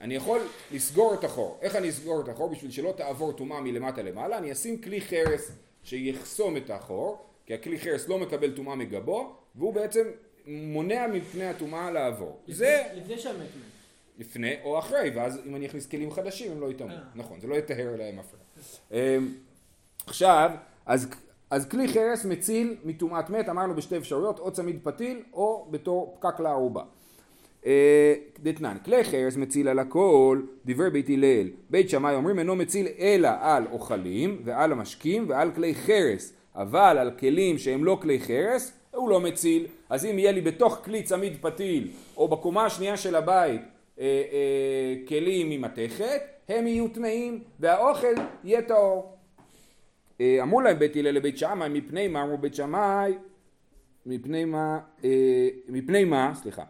אני 0.00 0.14
יכול 0.14 0.40
לסגור 0.72 1.14
את 1.14 1.24
החור. 1.24 1.58
איך 1.62 1.76
אני 1.76 1.88
אסגור 1.88 2.20
את 2.20 2.28
החור? 2.28 2.48
בשביל 2.48 2.70
שלא 2.70 2.92
תעבור 2.96 3.32
טומאה 3.32 3.60
מלמטה 3.60 4.02
למעלה, 4.02 4.38
אני 4.38 4.52
אשים 4.52 4.78
כלי 4.78 5.00
חרס 5.00 5.52
שיחסום 5.84 6.56
את 6.56 6.70
החור, 6.70 7.26
כי 7.46 7.54
הכלי 7.54 7.78
חרס 7.78 8.08
לא 8.08 8.18
מקבל 8.18 8.56
טומאה 8.56 8.74
מגבו, 8.74 9.36
והוא 9.54 9.74
בעצם 9.74 10.04
מונע 10.46 11.06
מפני 11.06 11.44
הטומאה 11.44 11.90
לעבור. 11.90 12.40
זה 12.48 12.82
לפני 12.94 13.18
שהמת 13.18 13.36
מת. 13.36 13.71
לפני 14.22 14.54
או 14.64 14.78
אחרי, 14.78 15.10
ואז 15.14 15.40
אם 15.46 15.56
אני 15.56 15.66
אכניס 15.66 15.86
כלים 15.86 16.10
חדשים 16.10 16.52
הם 16.52 16.60
לא 16.60 16.70
יטמאו. 16.70 16.88
אה. 16.88 16.98
נכון, 17.14 17.40
זה 17.40 17.46
לא 17.46 17.54
יטהר 17.54 17.96
להם 17.98 18.18
אף 18.18 18.30
אחד. 18.30 18.62
אמ, 18.92 19.34
עכשיו, 20.06 20.50
אז, 20.86 21.08
אז 21.50 21.68
כלי 21.68 21.88
חרס 21.88 22.24
מציל 22.24 22.76
מטומאת 22.84 23.30
מת, 23.30 23.48
אמרנו 23.48 23.74
בשתי 23.74 23.96
אפשרויות, 23.96 24.38
או 24.38 24.52
צמיד 24.52 24.78
פתיל 24.82 25.22
או 25.32 25.68
בתור 25.70 26.16
פקק 26.20 26.40
לערובה. 26.40 26.82
אה, 27.66 28.14
דתנן, 28.42 28.76
כלי 28.84 29.04
חרס 29.04 29.36
מציל 29.36 29.68
על 29.68 29.78
הכל, 29.78 30.42
דיבר 30.64 30.90
בית 30.90 31.08
הלל. 31.08 31.48
בית 31.70 31.90
שמאי 31.90 32.14
אומרים 32.14 32.38
אינו 32.38 32.56
מציל 32.56 32.88
אלא 32.98 33.28
על 33.40 33.64
אוכלים 33.72 34.42
ועל 34.44 34.72
המשקים 34.72 35.24
ועל 35.28 35.50
כלי 35.54 35.74
חרס, 35.74 36.32
אבל 36.54 36.98
על 36.98 37.10
כלים 37.10 37.58
שהם 37.58 37.84
לא 37.84 37.98
כלי 38.02 38.20
חרס, 38.20 38.72
הוא 38.90 39.10
לא 39.10 39.20
מציל. 39.20 39.66
אז 39.90 40.04
אם 40.04 40.18
יהיה 40.18 40.32
לי 40.32 40.40
בתוך 40.40 40.78
כלי 40.84 41.02
צמיד 41.02 41.36
פתיל, 41.40 41.88
או 42.16 42.28
בקומה 42.28 42.66
השנייה 42.66 42.96
של 42.96 43.16
הבית, 43.16 43.60
אה, 44.00 44.04
אה, 44.32 44.94
כלים 45.08 45.50
ממתכת, 45.50 46.22
הם 46.48 46.66
יהיו 46.66 46.88
טמאים, 46.88 47.42
והאוכל 47.60 48.14
יהיה 48.44 48.62
טהור. 48.62 49.16
אה, 50.20 50.38
אמרו 50.42 50.60
להם 50.60 50.78
בית 50.78 50.96
הלל 50.96 51.10
לבית 51.10 51.38
שמאי, 51.38 51.68
מפני 51.68 52.08
מה 52.08 52.22
אמרו 52.22 52.38
בית 52.38 52.54
שמאי? 52.54 53.14
מפני 54.06 54.44
מה, 54.44 54.78
אה, 55.04 55.48
מפני 55.68 56.04
מה, 56.04 56.32
סליחה, 56.34 56.62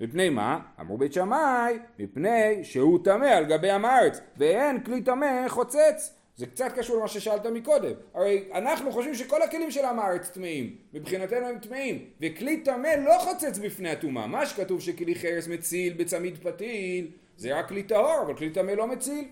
מפני 0.00 0.30
מה? 0.30 0.60
אמרו 0.80 0.98
בית 0.98 1.12
שמאי, 1.12 1.78
מפני 1.98 2.64
שהוא 2.64 3.04
טמא 3.04 3.26
על 3.26 3.44
גבי 3.44 3.70
עם 3.70 3.84
הארץ, 3.84 4.20
ואין 4.36 4.80
כלי 4.80 5.02
טמא 5.02 5.48
חוצץ. 5.48 6.14
זה 6.36 6.46
קצת 6.46 6.72
קשור 6.76 6.96
למה 6.96 7.08
ששאלת 7.08 7.46
מקודם. 7.46 7.92
הרי 8.14 8.48
אנחנו 8.54 8.92
חושבים 8.92 9.14
שכל 9.14 9.42
הכלים 9.42 9.70
של 9.70 9.84
עם 9.84 9.98
הארץ 9.98 10.28
טמאים, 10.28 10.76
מבחינתנו 10.92 11.46
הם 11.46 11.58
טמאים, 11.58 12.04
וכלי 12.20 12.60
טמא 12.60 12.88
לא 13.04 13.18
חוצץ 13.18 13.58
בפני 13.58 13.90
הטומאה. 13.90 14.26
מה 14.26 14.46
שכתוב 14.46 14.80
שכלי 14.80 15.14
חרס 15.14 15.48
מציל 15.48 15.92
בצמיד 15.92 16.38
פתיל, 16.38 17.06
זה 17.36 17.58
רק 17.58 17.68
כלי 17.68 17.82
טהור, 17.82 18.22
אבל 18.26 18.36
כלי 18.36 18.50
טמא 18.50 18.70
לא 18.70 18.86
מציל. 18.86 19.24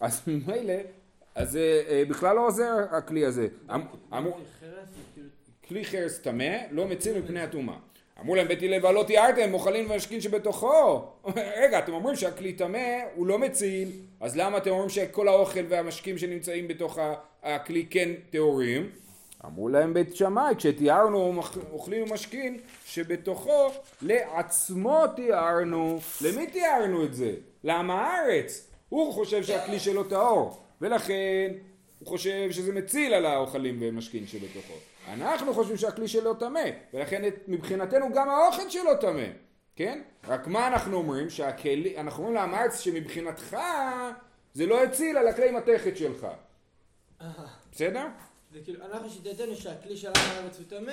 אז 0.00 0.22
ממילא, 0.26 0.74
אז 1.34 1.50
זה 1.50 1.82
אה, 1.88 2.02
בכלל 2.08 2.36
לא 2.36 2.46
עוזר 2.46 2.72
הכלי 2.90 3.24
הזה. 3.26 3.48
אמ- 3.74 3.80
אמרו, 4.12 4.32
כאילו, 5.14 5.28
כלי 5.68 5.84
חרס 5.84 6.18
טמא 6.18 6.56
לא 6.70 6.86
מציל 6.86 7.18
מפני 7.18 7.40
הטומאה. 7.40 7.76
אמרו 8.22 8.34
להם 8.34 8.48
בית 8.48 8.62
הלל 8.62 8.84
והלא 8.84 9.04
תיארתם 9.06 9.54
אוכלים 9.54 9.90
ומשקין 9.90 10.20
שבתוכו. 10.20 11.04
רגע, 11.36 11.78
אתם 11.78 11.92
אומרים 11.92 12.16
שהכלי 12.16 12.52
טמא 12.52 12.98
הוא 13.14 13.26
לא 13.26 13.38
מציל, 13.38 13.88
אז 14.20 14.36
למה 14.36 14.58
אתם 14.58 14.70
אומרים 14.70 14.88
שכל 14.88 15.28
האוכל 15.28 15.64
והמשקים 15.68 16.18
שנמצאים 16.18 16.68
בתוך 16.68 16.98
הכלי 17.42 17.86
כן 17.90 18.10
טהורים? 18.30 18.90
אמרו 19.44 19.68
להם 19.68 19.94
בית 19.94 20.16
שמאי, 20.16 20.54
כשתיארנו 20.56 21.42
אוכלים 21.72 22.02
ומשקין 22.02 22.58
שבתוכו 22.86 23.70
לעצמו 24.02 25.06
תיארנו. 25.16 25.98
למי 26.20 26.46
תיארנו 26.46 27.04
את 27.04 27.14
זה? 27.14 27.32
לעם 27.64 27.90
הארץ. 27.90 28.68
הוא 28.88 29.12
חושב 29.12 29.42
שהכלי 29.42 29.78
שלו 29.78 30.04
טהור, 30.04 30.62
ולכן 30.80 31.52
הוא 31.98 32.08
חושב 32.08 32.50
שזה 32.50 32.72
מציל 32.72 33.14
על 33.14 33.26
האוכלים 33.26 33.78
ומשקין 33.80 34.26
שבתוכו. 34.26 34.91
אנחנו 35.08 35.54
חושבים 35.54 35.76
שהכלי 35.76 36.08
שלו 36.08 36.34
טמא, 36.34 36.64
ולכן 36.94 37.22
מבחינתנו 37.48 38.12
גם 38.14 38.28
האוכל 38.28 38.70
שלו 38.70 38.96
טמא. 39.00 39.26
כן? 39.76 40.02
רק 40.24 40.46
מה 40.46 40.68
אנחנו 40.68 40.96
אומרים? 40.96 41.30
שהכלי, 41.30 41.98
אנחנו 41.98 42.26
אומרים 42.26 42.54
הארץ 42.54 42.80
שמבחינתך 42.80 43.56
זה 44.54 44.66
לא 44.66 44.82
הציל 44.84 45.16
על 45.16 45.28
הכלי 45.28 45.50
מתכת 45.50 45.96
שלך. 45.96 46.26
בסדר? 47.72 48.06
זה 48.52 48.60
כאילו, 48.64 48.84
אנחנו 48.84 49.10
שיטתנו 49.10 49.56
שהכלי 49.56 49.96
של 49.96 50.08
עם 50.08 50.14
הארץ 50.16 50.58
הוא 50.58 50.66
טמא, 50.68 50.92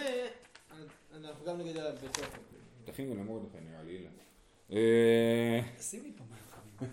אנחנו 1.18 1.46
גם 1.46 1.58
נגיד 1.58 1.78
עליו 1.78 1.94
בתוך 1.96 2.28
הכלי. 2.28 2.60
תכינו 2.86 3.16
למרדכי 3.16 3.58
נראה 3.70 3.84
לי, 3.84 3.92
אילן. 3.92 4.10
אה, 4.72 5.60
שימי 5.82 6.12
פה. 6.18 6.24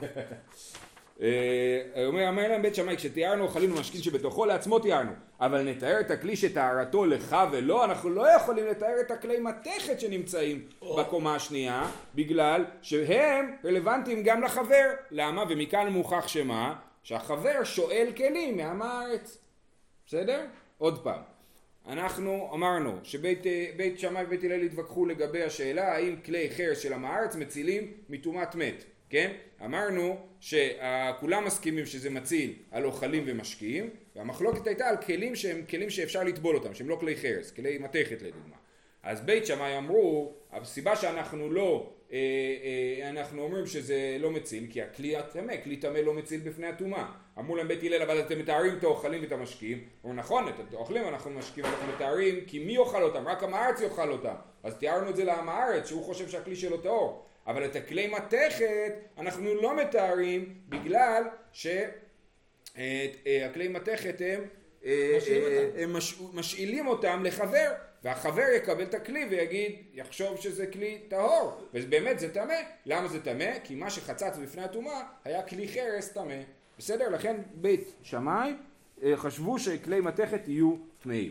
אה, 0.03 0.23
אומר 2.07 2.29
אמר 2.29 2.49
להם 2.49 2.63
בית 2.63 2.75
שמאי 2.75 2.97
כשתיארנו 2.97 3.45
אוכלים 3.45 3.73
ומשכין 3.73 4.03
שבתוכו 4.03 4.47
לעצמו 4.47 4.79
תיארנו. 4.79 5.13
אבל 5.41 5.63
נתאר 5.63 6.01
את 6.01 6.11
הכלי 6.11 6.37
שטהרתו 6.37 7.05
לך 7.05 7.37
ולא 7.53 7.85
אנחנו 7.85 8.11
לא 8.11 8.27
יכולים 8.37 8.67
לתאר 8.67 9.01
את 9.01 9.11
הכלי 9.11 9.41
מתכת 9.41 10.01
שנמצאים 10.01 10.65
בקומה 10.99 11.35
השנייה 11.35 11.91
בגלל 12.15 12.65
שהם 12.83 13.57
רלוונטיים 13.65 14.23
גם 14.23 14.43
לחבר. 14.43 14.91
למה? 15.11 15.45
ומכאן 15.49 15.89
מוכח 15.89 16.29
שמה? 16.29 16.75
שהחבר 17.03 17.65
שואל 17.65 18.09
כלים 18.17 18.57
מעם 18.57 18.83
הארץ 18.83 19.39
בסדר? 20.07 20.45
עוד 20.79 21.05
פעם. 21.05 21.21
אנחנו 21.89 22.51
אמרנו 22.55 22.99
שבית 23.03 23.47
אה, 23.47 23.91
שמאי 23.97 24.25
ובית 24.25 24.45
הלל 24.45 24.63
התווכחו 24.63 25.07
לגבי 25.07 25.43
השאלה 25.43 25.93
האם 25.93 26.17
כלי 26.25 26.51
חרס 26.57 26.79
של 26.79 26.93
עם 26.93 27.05
הארץ 27.05 27.37
מצילים 27.37 27.93
מטומאת 28.09 28.55
מת 28.55 28.85
כן? 29.11 29.33
אמרנו 29.65 30.17
שכולם 30.41 31.45
מסכימים 31.45 31.87
שזה 31.87 32.11
מציל 32.11 32.53
על 32.71 32.85
אוכלים 32.85 33.25
ומשקיעים 33.27 33.91
והמחלוקת 34.17 34.67
הייתה 34.67 34.89
על 34.89 34.97
כלים 34.97 35.37
שהם 35.37 35.65
כלים 35.71 35.91
שאפשר 35.91 36.25
לטבול 36.25 36.57
אותם 36.57 36.75
שהם 36.75 36.89
לא 36.89 36.97
כלי 37.01 37.17
חרס, 37.17 37.51
כלי 37.51 37.79
מתכת 37.79 38.23
לדוגמה. 38.23 38.57
אז 39.03 39.21
בית 39.21 39.47
שמאי 39.47 39.79
אמרו 39.79 40.35
הסיבה 40.53 40.97
שאנחנו 40.97 41.51
לא 41.51 41.93
אה, 42.13 42.19
אה, 43.03 43.09
אנחנו 43.11 43.43
אומרים 43.43 43.67
שזה 43.67 44.17
לא 44.21 44.31
מציל 44.31 44.67
כי 44.71 44.83
הכלי 44.83 45.17
הטמא, 45.17 45.55
כלי 45.65 45.77
טמא 45.77 45.99
לא 45.99 46.15
מציל 46.15 46.41
בפני 46.41 46.67
הטומאה. 46.67 47.07
אמרו 47.39 47.57
להם 47.57 47.69
בית 47.69 47.83
הלל 47.83 48.03
אבל 48.03 48.21
אתם 48.21 48.39
מתארים 48.39 48.79
את 48.79 48.85
האוכלים 48.85 49.23
ואת 49.23 49.33
המשקיעים. 49.33 49.85
אמרו 50.05 50.17
נכון 50.17 50.49
את 50.49 50.75
האוכלים 50.75 51.09
אנחנו 51.09 51.31
משקיעים 51.31 51.73
אנחנו 51.73 51.93
מתארים 51.95 52.41
כי 52.47 52.59
מי 52.59 52.73
יאכל 52.73 53.03
אותם? 53.03 53.29
רק 53.29 53.43
עם 53.43 53.55
הארץ 53.55 53.81
יאכל 53.81 54.11
אותם. 54.11 54.35
אז 54.63 54.75
תיארנו 54.75 55.11
את 55.11 55.17
זה 55.17 55.25
לעם 55.25 55.49
הארץ 55.49 55.89
שהוא 55.89 56.05
חושב 56.05 56.29
שהכלי 56.29 56.57
שלו 56.57 56.77
טהור 56.77 57.27
אבל 57.47 57.65
את 57.65 57.77
הכלי 57.77 58.07
מתכת 58.07 58.95
אנחנו 59.19 59.55
לא 59.55 59.77
מתארים 59.77 60.55
בגלל 60.69 61.23
שהכלי 61.53 61.79
מתכת 63.69 64.21
הם, 64.21 64.41
אה, 64.85 65.17
משאילים 65.17 65.43
אה, 65.53 65.65
אותם. 65.65 65.79
הם 65.83 65.93
מש, 65.93 66.21
משאילים 66.35 66.87
אותם 66.87 67.25
לחבר 67.25 67.73
והחבר 68.05 68.45
יקבל 68.57 68.83
את 68.83 68.95
הכלי 68.95 69.25
ויגיד 69.31 69.77
יחשוב 69.93 70.41
שזה 70.41 70.67
כלי 70.67 70.99
טהור 71.09 71.61
ובאמת 71.75 72.19
זה 72.19 72.35
טמא 72.35 72.55
למה 72.87 73.09
זה 73.09 73.23
טמא? 73.23 73.59
כי 73.65 73.75
מה 73.75 73.91
שחצץ 73.91 74.37
בפני 74.43 74.63
הטומאה 74.63 75.03
היה 75.25 75.43
כלי 75.43 75.69
חרס 75.69 76.13
טמא 76.13 76.35
בסדר? 76.79 77.09
לכן 77.09 77.37
בית 77.55 77.93
שמאי 78.03 78.55
אה, 79.03 79.17
חשבו 79.17 79.59
שכלי 79.59 80.01
מתכת 80.01 80.49
יהיו 80.49 80.77
טמאים 81.03 81.31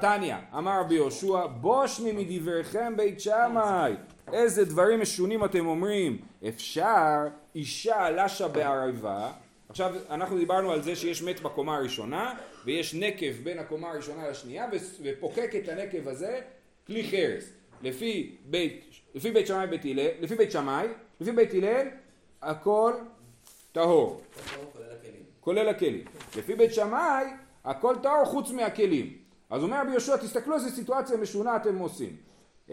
תניא, 0.00 0.36
אמר 0.58 0.80
רבי 0.80 0.94
יהושע, 0.94 1.46
בושני 1.46 2.12
מדבריכם 2.12 2.96
בית 2.96 3.20
שמאי, 3.20 3.94
איזה 4.32 4.64
דברים 4.64 5.00
משונים 5.00 5.44
אתם 5.44 5.66
אומרים, 5.66 6.18
אפשר 6.48 7.16
אישה 7.54 8.10
לשה 8.10 8.48
בערבה, 8.48 9.32
עכשיו 9.68 9.94
אנחנו 10.10 10.38
דיברנו 10.38 10.72
על 10.72 10.82
זה 10.82 10.96
שיש 10.96 11.22
מת 11.22 11.40
בקומה 11.40 11.76
הראשונה 11.76 12.34
ויש 12.64 12.94
נקב 12.94 13.32
בין 13.42 13.58
הקומה 13.58 13.90
הראשונה 13.90 14.28
לשנייה 14.28 14.66
ופוקק 15.02 15.50
את 15.56 15.68
הנקב 15.68 16.08
הזה 16.08 16.40
כלי 16.86 17.10
חרס, 17.10 17.44
לפי 17.82 18.36
בית, 18.44 18.84
לפי 19.14 19.30
בית 19.30 19.46
שמאי 19.46 19.66
בית 19.66 19.84
הלל, 19.84 20.08
לפי 20.20 20.34
בית 20.34 20.52
שמאי, 20.52 20.86
לפי 21.20 21.32
בית 21.32 21.54
הלל 21.54 21.86
הכל 22.42 22.92
טהור, 23.72 24.22
כולל 25.40 25.68
הכלים. 25.68 26.04
לפי 26.36 26.54
בית 26.54 26.74
שמאי, 26.74 27.24
הכל 27.64 27.94
טהור 28.02 28.24
חוץ 28.24 28.50
מהכלים. 28.50 29.16
אז 29.50 29.62
אומר 29.62 29.80
רבי 29.80 29.90
יהושע, 29.90 30.16
תסתכלו 30.16 30.54
איזה 30.54 30.70
סיטואציה 30.70 31.16
משונה 31.16 31.56
אתם 31.56 31.78
עושים. 31.78 32.16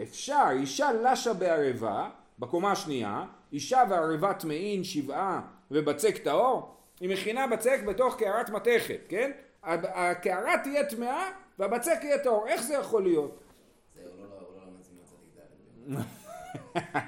אפשר, 0.02 0.46
אישה 0.52 0.92
לשה 0.92 1.32
בערבה, 1.32 2.10
בקומה 2.38 2.72
השנייה, 2.72 3.24
אישה 3.52 3.82
וערבה 3.90 4.34
טמאין 4.34 4.84
שבעה 4.84 5.40
ובצק 5.70 6.18
טהור, 6.18 6.76
היא 7.00 7.08
מכינה 7.08 7.46
בצק 7.46 7.80
בתוך 7.86 8.16
קערת 8.16 8.50
מתכת, 8.50 9.00
כן? 9.08 9.30
הקערה 9.62 10.58
תהיה 10.62 10.86
טמאה 10.86 11.30
והבצק 11.58 11.98
יהיה 12.02 12.18
טהור, 12.18 12.46
איך 12.48 12.62
זה 12.62 12.74
יכול 12.74 13.02
להיות? 13.02 13.40
זהו, 13.94 14.04
לא, 14.18 14.26
לא, 15.86 15.98
לא. 15.98 16.00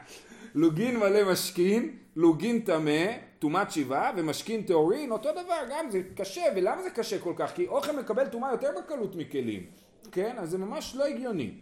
לוגין 0.54 0.96
מלא 0.96 1.32
משכין, 1.32 1.98
לוגין 2.16 2.60
טמא, 2.60 3.06
טומאת 3.38 3.70
שבעה, 3.70 4.12
ומשכין 4.16 4.62
טהורין, 4.62 5.12
אותו 5.12 5.32
דבר, 5.32 5.60
גם 5.70 5.90
זה 5.90 6.02
קשה, 6.16 6.42
ולמה 6.56 6.82
זה 6.82 6.90
קשה 6.90 7.18
כל 7.18 7.32
כך? 7.36 7.54
כי 7.54 7.66
אוכל 7.66 7.92
מקבל 7.92 8.28
טומאה 8.28 8.50
יותר 8.50 8.70
בקלות 8.78 9.16
מכלים, 9.16 9.66
כן? 10.12 10.36
אז 10.38 10.50
זה 10.50 10.58
ממש 10.58 10.94
לא 10.96 11.04
הגיוני. 11.04 11.54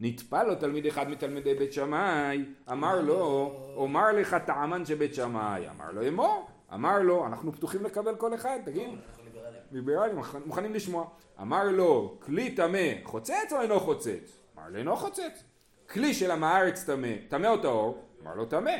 נטפל 0.00 0.42
לו 0.44 0.54
תלמיד 0.54 0.86
אחד 0.86 1.10
מתלמידי 1.10 1.54
בית 1.54 1.72
שמאי, 1.72 2.44
אמר 2.72 3.00
לו, 3.00 3.52
אומר 3.76 4.12
לך 4.12 4.36
טעמן 4.46 4.86
שבית 4.86 5.14
שמאי, 5.14 5.68
אמר 5.68 5.92
לו 5.92 6.08
אמור, 6.08 6.48
אמר 6.74 6.98
לו, 6.98 7.26
אנחנו 7.26 7.52
פתוחים 7.52 7.84
לקבל 7.84 8.16
כל 8.16 8.34
אחד, 8.34 8.58
תגיד, 8.64 8.88
ליברלים. 9.72 10.16
מוכנים- 10.46 10.74
לשמוע. 10.74 11.06
אמר 11.40 11.64
לו, 11.64 12.16
כלי 12.20 12.50
טמא, 12.50 12.78
חוצץ 13.04 13.52
או 13.52 13.60
אינו 13.60 13.80
חוצץ? 13.80 14.38
אמר 14.56 14.68
לו, 14.68 14.78
אינו 14.78 14.96
חוצץ. 14.96 15.44
כלי 15.90 16.14
של 16.14 16.30
עם 16.30 16.44
הארץ 16.44 16.84
טמא, 16.84 17.08
טמא 17.28 17.46
או 17.46 17.56
טהור? 17.56 18.04
אמר 18.22 18.34
לו, 18.34 18.44
טמא. 18.44 18.70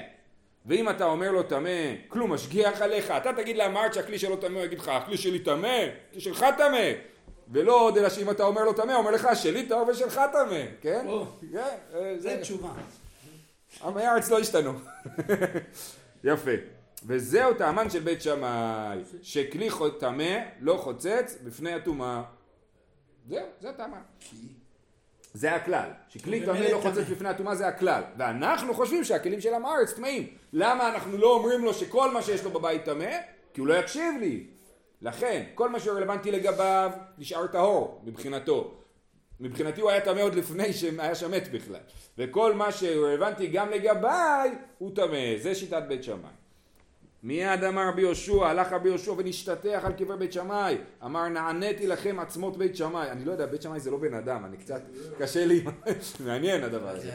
ואם 0.67 0.91
אתה 0.91 1.05
אומר 1.05 1.31
לו 1.33 1.43
טמא, 1.43 1.95
כלום 2.09 2.33
משגיח 2.33 2.83
עליך, 2.83 3.11
אתה 3.11 3.33
תגיד 3.33 3.57
הארץ 3.77 3.95
שהכלי 3.95 4.19
שלו 4.19 4.37
טמא, 4.37 4.57
הוא 4.57 4.65
יגיד 4.65 4.79
לך, 4.79 4.89
הכלי 4.89 5.17
שלי 5.17 5.39
טמא, 5.39 5.77
הכלי 6.09 6.21
שלך 6.21 6.47
טמא. 6.59 6.79
ולא 7.53 7.81
עוד 7.81 7.99
אלא 7.99 8.09
שאם 8.09 8.31
אתה 8.31 8.43
אומר 8.43 8.65
לו 8.65 8.73
טמא, 8.73 8.93
הוא 8.93 8.99
אומר 8.99 9.11
לך, 9.11 9.29
שלי 9.35 9.67
טהור 9.67 9.89
ושלך 9.89 10.21
טמא, 10.33 10.65
כן? 10.81 11.07
כן, 11.53 11.77
אה, 11.95 12.15
זה 12.19 12.39
תשובה. 12.41 12.69
עמי 13.85 14.03
הארץ 14.03 14.31
לא 14.31 14.39
השתנו. 14.39 14.73
יפה. 16.25 16.51
וזהו 17.07 17.55
טעמן 17.55 17.91
של 17.91 18.01
בית 18.01 18.23
שמאי, 18.23 18.99
שכלי 19.23 19.69
טמא 20.01 20.39
לא 20.61 20.77
חוצץ 20.77 21.37
בפני 21.45 21.73
הטומאה. 21.73 22.23
זהו, 23.29 23.47
זה 23.61 23.71
הטעמן. 23.71 24.01
זה 25.35 25.55
הכלל. 25.55 25.91
שכלי 26.09 26.47
טמא 26.47 26.59
לא 26.59 26.81
חוצץ. 26.83 27.09
בפני 27.11 27.29
הטומאה 27.29 27.55
זה 27.55 27.67
הכלל. 27.67 28.03
ואנחנו 28.19 28.75
חושבים 28.75 29.05
שהכלים 29.05 29.41
של 29.41 29.55
עם 29.55 29.67
הארץ 29.67 29.93
טמאים. 29.93 30.27
למה 30.53 30.89
אנחנו 30.89 31.19
לא 31.19 31.35
אומרים 31.35 31.65
לו 31.65 31.75
שכל 31.75 32.11
מה 32.11 32.23
שיש 32.23 32.45
לו 32.45 32.51
בבית 32.51 32.85
טמא? 32.85 33.11
כי 33.55 33.61
הוא 33.61 33.69
לא 33.69 33.75
יקשיב 33.75 34.15
לי. 34.21 34.47
לכן, 35.03 35.45
כל 35.55 35.69
מה 35.69 35.81
שרלוונטי 35.81 36.31
לגביו 36.31 36.91
נשאר 37.19 37.47
טהור 37.47 38.03
מבחינתו. 38.05 38.75
מבחינתי 39.41 39.81
הוא 39.81 39.91
היה 39.91 40.01
טמא 40.01 40.21
עוד 40.21 40.35
לפני 40.35 40.73
שהיה 40.73 41.15
שם 41.15 41.31
מת 41.31 41.49
בכלל. 41.53 41.81
וכל 42.19 42.55
מה 42.55 42.73
שרלוונטי 42.73 43.47
גם 43.47 43.71
לגביי 43.71 44.51
הוא 44.79 44.91
טמא. 44.95 45.39
זה 45.39 45.55
שיטת 45.55 45.83
בית 45.89 46.05
שמאי. 46.05 46.31
מיד 47.23 47.65
אמר 47.65 47.89
רבי 47.89 48.01
יהושע, 48.01 48.47
הלך 48.47 48.73
רבי 48.73 48.89
יהושע 48.89 49.13
ונשתטח 49.13 49.81
על 49.85 49.93
קבר 49.93 50.17
בית 50.17 50.33
שמאי, 50.33 50.79
אמר 51.05 51.29
נעניתי 51.29 51.87
לכם 51.87 52.21
עצמות 52.21 52.57
בית 52.57 52.77
שמאי, 52.77 53.11
אני 53.11 53.25
לא 53.25 53.33
יודע, 53.33 53.47
בית 53.47 53.63
שמאי 53.63 53.81
זה 53.81 53.91
לא 53.91 53.97
בן 53.97 54.15
אדם, 54.15 54.45
אני 54.45 54.57
קצת, 54.57 54.81
קשה 55.19 55.45
לי, 55.45 55.65
מעניין 56.27 56.65
הדבר 56.65 56.89
הזה. 56.89 57.11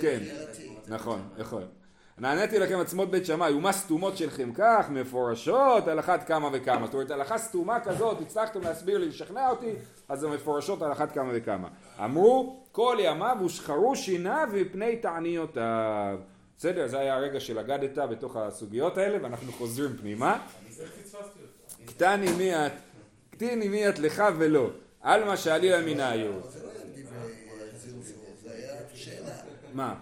כן, 0.00 0.20
נכון, 0.88 1.28
יכול. 1.38 1.62
נעניתי 2.18 2.58
לכם 2.58 2.78
עצמות 2.78 3.10
בית 3.10 3.26
שמאי, 3.26 3.52
ומה 3.52 3.72
סתומות 3.72 4.16
שלכם 4.16 4.52
כך, 4.54 4.86
מפורשות 4.90 5.88
על 5.88 5.98
אחת 5.98 6.26
כמה 6.26 6.48
וכמה. 6.52 6.86
זאת 6.86 6.94
אומרת, 6.94 7.10
הלכה 7.10 7.38
סתומה 7.38 7.80
כזאת, 7.80 8.20
הצלחתם 8.20 8.60
להסביר 8.60 8.98
לי, 8.98 9.06
לשכנע 9.06 9.50
אותי, 9.50 9.72
אז 10.08 10.20
זה 10.20 10.28
מפורשות 10.28 10.82
על 10.82 10.92
אחת 10.92 11.12
כמה 11.12 11.30
וכמה. 11.34 11.68
אמרו, 12.04 12.64
כל 12.72 12.96
ימיו 13.00 13.36
הושחרו 13.40 13.96
שיניו 13.96 14.48
מפני 14.52 14.96
תעניותיו. 14.96 16.18
בסדר, 16.56 16.86
זה 16.86 16.98
היה 16.98 17.14
הרגע 17.14 17.40
של 17.40 17.58
אגדת 17.58 17.98
בתוך 17.98 18.36
הסוגיות 18.36 18.98
האלה, 18.98 19.18
ואנחנו 19.22 19.52
חוזרים 19.52 19.96
פנימה. 19.96 20.38
קטני 21.86 22.32
מי 22.32 22.54
את, 22.54 22.72
קטיני 23.30 23.68
מי 23.68 23.88
את 23.88 23.98
לך 23.98 24.24
ולא, 24.38 24.70
עלמא 25.00 25.36
זה 25.36 25.54
היה 25.54 25.80
שאלה. 28.94 29.30
מה? 29.72 29.94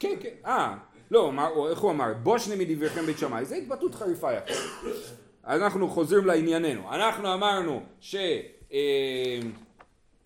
כן, 0.00 0.14
כן, 0.20 0.34
אה, 0.46 0.76
לא, 1.10 1.32
או 1.56 1.70
איך 1.70 1.78
הוא 1.78 1.90
אמר, 1.90 2.12
בושני 2.22 2.64
מדבריכם 2.64 3.06
בית 3.06 3.18
שמאי, 3.18 3.44
זו 3.44 3.54
התבטאות 3.54 3.94
חריפה 3.94 4.32
יפה. 4.32 4.54
אנחנו 5.46 5.88
חוזרים 5.88 6.26
לענייננו, 6.26 6.94
אנחנו 6.94 7.34
אמרנו 7.34 7.82
ש... 8.00 8.16
אה, 8.72 9.38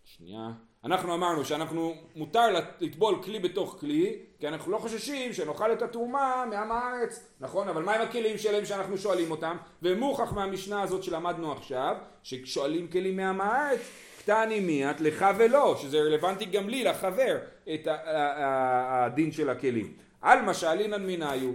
שנייה, 0.04 0.50
אנחנו 0.84 1.14
אמרנו 1.14 1.44
שאנחנו, 1.44 1.94
מותר 2.16 2.62
לטבול 2.80 3.22
כלי 3.22 3.38
בתוך 3.38 3.76
כלי, 3.80 4.16
כי 4.38 4.48
אנחנו 4.48 4.72
לא 4.72 4.78
חוששים 4.78 5.32
שנאכל 5.32 5.72
את 5.72 5.82
התרומה 5.82 6.44
מעם 6.50 6.72
הארץ, 6.72 7.26
נכון? 7.40 7.68
אבל 7.68 7.82
מה 7.82 7.94
עם 7.94 8.00
הכלים 8.00 8.38
שלהם 8.38 8.64
שאנחנו 8.64 8.98
שואלים 8.98 9.30
אותם? 9.30 9.56
ומוכח 9.82 10.32
מהמשנה 10.32 10.82
הזאת 10.82 11.02
שלמדנו 11.02 11.52
עכשיו, 11.52 11.96
ששואלים 12.22 12.88
כלים 12.88 13.16
מעם 13.16 13.40
הארץ, 13.40 13.80
קטני 14.22 14.60
מיית 14.60 15.00
לך 15.00 15.26
ולא, 15.38 15.76
שזה 15.82 15.98
רלוונטי 15.98 16.44
גם 16.44 16.68
לי, 16.68 16.84
לחבר, 16.84 17.38
את 17.74 17.88
הדין 18.06 19.32
של 19.32 19.50
הכלים. 19.50 19.92
על 20.20 20.42
מה 20.42 20.54
שאלינן 20.54 21.06
מניו. 21.06 21.52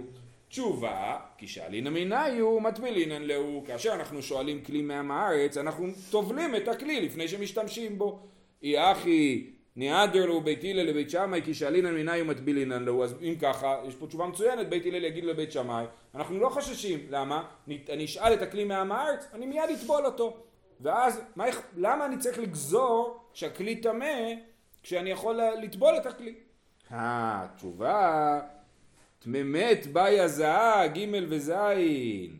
תשובה, 0.48 1.16
כי 1.38 1.46
שאלינן 1.46 1.92
מניו 1.92 2.60
מטבילינן 2.60 3.22
להו. 3.22 3.64
כאשר 3.66 3.92
אנחנו 3.94 4.22
שואלים 4.22 4.60
כלי 4.64 4.82
מעם 4.82 5.10
הארץ, 5.10 5.56
אנחנו 5.56 5.86
טובלים 6.10 6.56
את 6.56 6.68
הכלי 6.68 7.00
לפני 7.00 7.28
שמשתמשים 7.28 7.98
בו. 7.98 8.20
אי 8.62 8.92
אחי 8.92 9.50
ניעדר 9.76 10.26
לו 10.26 10.40
בית 10.40 10.64
הלל 10.64 10.82
לבית 10.82 11.10
שמאי 11.10 11.42
כי 11.44 11.54
שאלינן 11.54 11.94
מניו 11.94 12.24
מטבילינן 12.24 12.82
לו. 12.82 13.04
אז 13.04 13.14
אם 13.22 13.34
ככה, 13.40 13.76
יש 13.88 13.94
פה 13.94 14.06
תשובה 14.06 14.26
מצוינת, 14.26 14.68
בית 14.68 14.86
הלל 14.86 15.04
יגיד 15.04 15.24
לבית 15.24 15.52
שמאי, 15.52 15.84
אנחנו 16.14 16.40
לא 16.40 16.48
חוששים. 16.48 16.98
למה? 17.10 17.44
אני 17.88 18.04
אשאל 18.04 18.32
את 18.32 18.42
הכלי 18.42 18.64
מעם 18.64 18.92
הארץ, 18.92 19.26
אני 19.34 19.46
מיד 19.46 19.70
אטבול 19.74 20.06
אותו. 20.06 20.36
ואז, 20.80 21.20
מה, 21.36 21.44
למה 21.76 22.06
אני 22.06 22.18
צריך 22.18 22.38
לגזור 22.38 23.24
שהכלי 23.32 23.76
טמא 23.76 24.32
כשאני 24.82 25.10
יכול 25.10 25.40
לטבול 25.62 25.96
את 25.96 26.06
הכלי? 26.06 26.34
התשובה, 26.90 28.40
תממת 29.18 29.86
באי 29.86 30.20
הזעה, 30.20 30.86
ג' 30.86 30.98
וזין. 31.28 32.36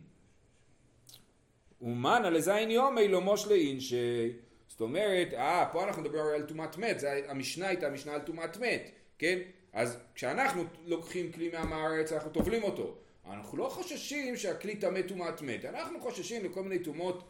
ומנה 1.81 2.29
לזין 2.29 2.71
יומי 2.71 3.07
לא 3.07 3.21
מושלה 3.21 3.55
אינשי. 3.55 4.33
זאת 4.67 4.81
אומרת, 4.81 5.33
אה, 5.33 5.65
פה 5.71 5.83
אנחנו 5.83 6.01
מדברים 6.01 6.25
על 6.35 6.41
טומאת 6.41 6.77
מת, 6.77 6.99
זה, 6.99 7.21
המשנה 7.27 7.67
הייתה 7.67 7.89
משנה 7.89 8.13
על 8.13 8.21
טומאת 8.21 8.57
מת, 8.57 8.91
כן? 9.17 9.39
אז 9.73 9.97
כשאנחנו 10.15 10.63
לוקחים 10.85 11.31
כלי 11.31 11.49
מעם 11.49 11.73
הארץ, 11.73 12.11
אנחנו 12.11 12.31
טובלים 12.31 12.63
אותו. 12.63 12.95
אנחנו 13.29 13.57
לא 13.57 13.69
חוששים 13.69 14.37
שהכלי 14.37 14.75
טמא 14.75 15.01
טומאת 15.01 15.41
מת, 15.41 15.65
אנחנו 15.65 15.99
חוששים 16.01 16.45
לכל 16.45 16.63
מיני 16.63 16.79
טומאות, 16.79 17.23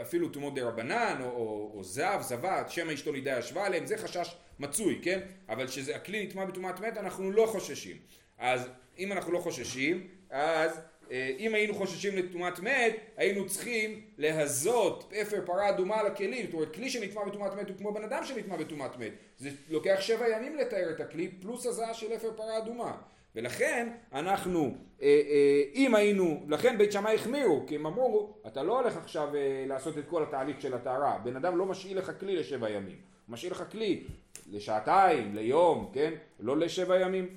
אפילו 0.00 0.28
טומאות 0.28 0.54
דה 0.54 0.68
רבנן, 0.68 1.18
או, 1.20 1.26
או, 1.26 1.72
או 1.74 1.84
זב, 1.84 2.18
זבת, 2.20 2.70
שמא 2.70 2.92
אשתו 2.92 3.12
נידה 3.12 3.38
ישבה 3.38 3.66
עליהם, 3.66 3.86
זה 3.86 3.96
חשש 3.96 4.36
מצוי, 4.58 5.00
כן? 5.02 5.20
אבל 5.48 5.66
כשהכלי 5.66 6.26
נטמע 6.26 6.44
בטומאת 6.44 6.80
מת, 6.80 6.96
אנחנו 6.96 7.30
לא 7.30 7.46
חוששים. 7.46 7.96
אז 8.38 8.68
אם 8.98 9.12
אנחנו 9.12 9.32
לא 9.32 9.38
חוששים, 9.38 10.08
אז 10.30 10.80
אה, 11.10 11.30
אם 11.38 11.54
היינו 11.54 11.74
חוששים 11.74 12.16
לטומאת 12.16 12.58
מת, 12.60 12.96
היינו 13.16 13.48
צריכים 13.48 14.00
להזות 14.18 15.12
אפר 15.22 15.40
פרה 15.46 15.68
אדומה 15.68 16.00
על 16.00 16.06
הכלים. 16.06 16.44
זאת 16.44 16.54
אומרת, 16.54 16.74
כלי 16.74 16.90
שנטמע 16.90 17.24
בטומאת 17.24 17.54
מת 17.54 17.68
הוא 17.68 17.76
כמו 17.78 17.92
בן 17.92 18.04
אדם 18.04 18.24
שנטמע 18.24 18.56
בטומאת 18.56 18.96
מת. 18.96 19.12
זה 19.38 19.50
לוקח 19.68 19.96
שבע 20.00 20.28
ימים 20.28 20.56
לתאר 20.56 20.90
את 20.90 21.00
הכלי, 21.00 21.28
פלוס 21.40 21.66
הזעה 21.66 21.94
של 21.94 22.16
אפר 22.16 22.32
פרה 22.36 22.58
אדומה. 22.58 22.96
ולכן 23.36 23.88
אנחנו, 24.12 24.76
אה, 25.02 25.06
אה, 25.06 25.62
אם 25.74 25.94
היינו, 25.94 26.46
לכן 26.48 26.78
בית 26.78 26.92
שמאי 26.92 27.14
החמירו, 27.14 27.64
כי 27.66 27.74
הם 27.74 27.86
אמרו, 27.86 28.34
אתה 28.46 28.62
לא 28.62 28.80
הולך 28.80 28.96
עכשיו 28.96 29.36
אה, 29.36 29.64
לעשות 29.68 29.98
את 29.98 30.04
כל 30.08 30.22
התהליך 30.22 30.60
של 30.60 30.74
הטהרה. 30.74 31.18
בן 31.24 31.36
אדם 31.36 31.58
לא 31.58 31.66
משאיל 31.66 31.98
לך 31.98 32.12
כלי 32.20 32.36
לשבע 32.36 32.70
ימים. 32.70 32.96
הוא 33.26 33.32
משאיל 33.32 33.52
לך 33.52 33.64
כלי 33.70 34.04
לשעתיים, 34.50 35.34
ליום, 35.34 35.90
כן? 35.92 36.12
לא 36.40 36.56
לשבע 36.56 37.00
ימים. 37.00 37.28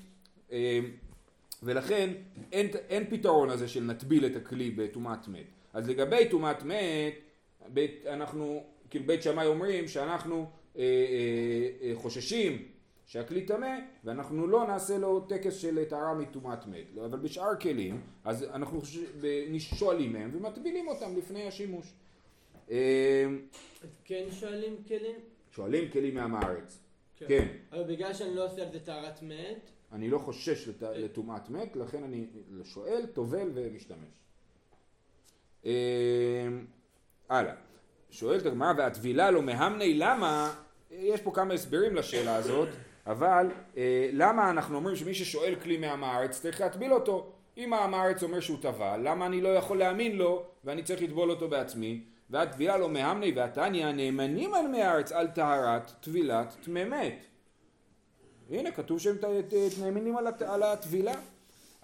אה, 0.52 0.80
ולכן 1.64 2.10
אין, 2.52 2.68
אין 2.90 3.06
פתרון 3.10 3.50
הזה 3.50 3.68
של 3.68 3.84
נטביל 3.84 4.26
את 4.26 4.36
הכלי 4.36 4.72
בטומאת 4.72 5.28
מת. 5.28 5.46
אז 5.74 5.90
לגבי 5.90 6.30
טומאת 6.30 6.64
מת, 6.64 7.14
בית, 7.68 8.06
אנחנו, 8.08 8.64
כאילו 8.90 9.06
בית 9.06 9.24
שמאי 9.24 9.46
אומרים 9.46 9.88
שאנחנו 9.88 10.46
אה, 10.78 10.82
אה, 10.84 11.90
אה, 11.90 11.96
חוששים 11.96 12.66
שהכלי 13.06 13.46
טמא 13.46 13.68
ואנחנו 14.04 14.48
לא 14.48 14.68
נעשה 14.68 14.98
לו 14.98 15.20
טקס 15.20 15.56
של 15.56 15.86
טהרה 15.86 16.14
מטומאת 16.14 16.68
מת. 16.68 16.86
לא, 16.96 17.06
אבל 17.06 17.20
בשאר 17.20 17.56
כלים, 17.56 18.02
אז 18.24 18.44
אנחנו 18.44 18.82
שואלים 19.60 20.14
מהם 20.14 20.32
ומטבילים 20.34 20.88
אותם 20.88 21.18
לפני 21.18 21.48
השימוש. 21.48 21.94
אה, 22.72 23.26
כן 24.06 24.24
שואלים 24.32 24.76
כלים? 24.88 25.16
שואלים 25.52 25.92
כלים 25.92 26.16
מעם 26.16 26.36
הארץ. 26.36 26.80
כן. 27.18 27.48
אבל 27.72 27.84
בגלל 27.84 28.14
שאני 28.14 28.36
לא 28.36 28.46
עושה 28.46 28.62
על 28.66 28.72
זה 28.72 28.80
טהרת 28.80 29.22
מת, 29.24 29.60
אני 29.92 30.10
לא 30.10 30.18
חושש 30.20 30.68
לט- 30.68 30.84
לטומאת 30.84 31.50
מת, 31.50 31.76
לכן 31.76 32.04
אני 32.04 32.26
שואל, 32.64 33.06
טובל 33.14 33.50
ומשתמש. 33.54 34.20
אה, 35.66 35.72
הלאה. 37.30 37.54
שואלת 38.10 38.46
הגמרא, 38.46 38.74
והטבילה 38.78 39.32
לא 39.32 39.42
מהמני 39.42 39.94
למה, 39.94 40.54
יש 40.92 41.22
פה 41.22 41.32
כמה 41.34 41.54
הסברים 41.54 41.96
לשאלה 41.96 42.36
הזאת, 42.36 42.70
אבל 43.08 43.52
אה, 43.78 44.10
למה 44.14 44.50
אנחנו 44.50 44.76
אומרים 44.76 44.96
שמי 44.96 45.14
ששואל 45.14 45.56
כלי 45.64 45.78
מעם 45.78 46.04
הארץ 46.04 46.42
צריך 46.42 46.62
להטביל 46.62 46.94
אותו? 46.94 47.32
אם 47.58 47.74
העם 47.74 47.94
הארץ 47.94 48.24
אומר 48.24 48.40
שהוא 48.40 48.58
טבל, 48.62 49.00
למה 49.04 49.26
אני 49.26 49.42
לא 49.42 49.50
יכול 49.50 49.78
להאמין 49.78 50.16
לו 50.16 50.44
ואני 50.64 50.84
צריך 50.84 51.02
לטבול 51.02 51.30
אותו 51.30 51.48
בעצמי? 51.48 52.04
והטבילה 52.30 52.78
לא 52.78 52.90
מהמני 52.90 53.32
והתניא 53.36 53.92
נאמנים 53.92 54.54
על 54.54 54.68
מי 54.68 54.82
הארץ 54.82 55.12
על 55.12 55.28
טהרת 55.28 55.92
טבילת 56.00 56.56
טמא 56.64 56.84
מת. 56.86 57.26
הנה 58.50 58.72
כתוב 58.72 59.00
שהם 59.00 59.16
נאמנים 59.82 60.18
על 60.48 60.64
הטבילה. 60.64 61.14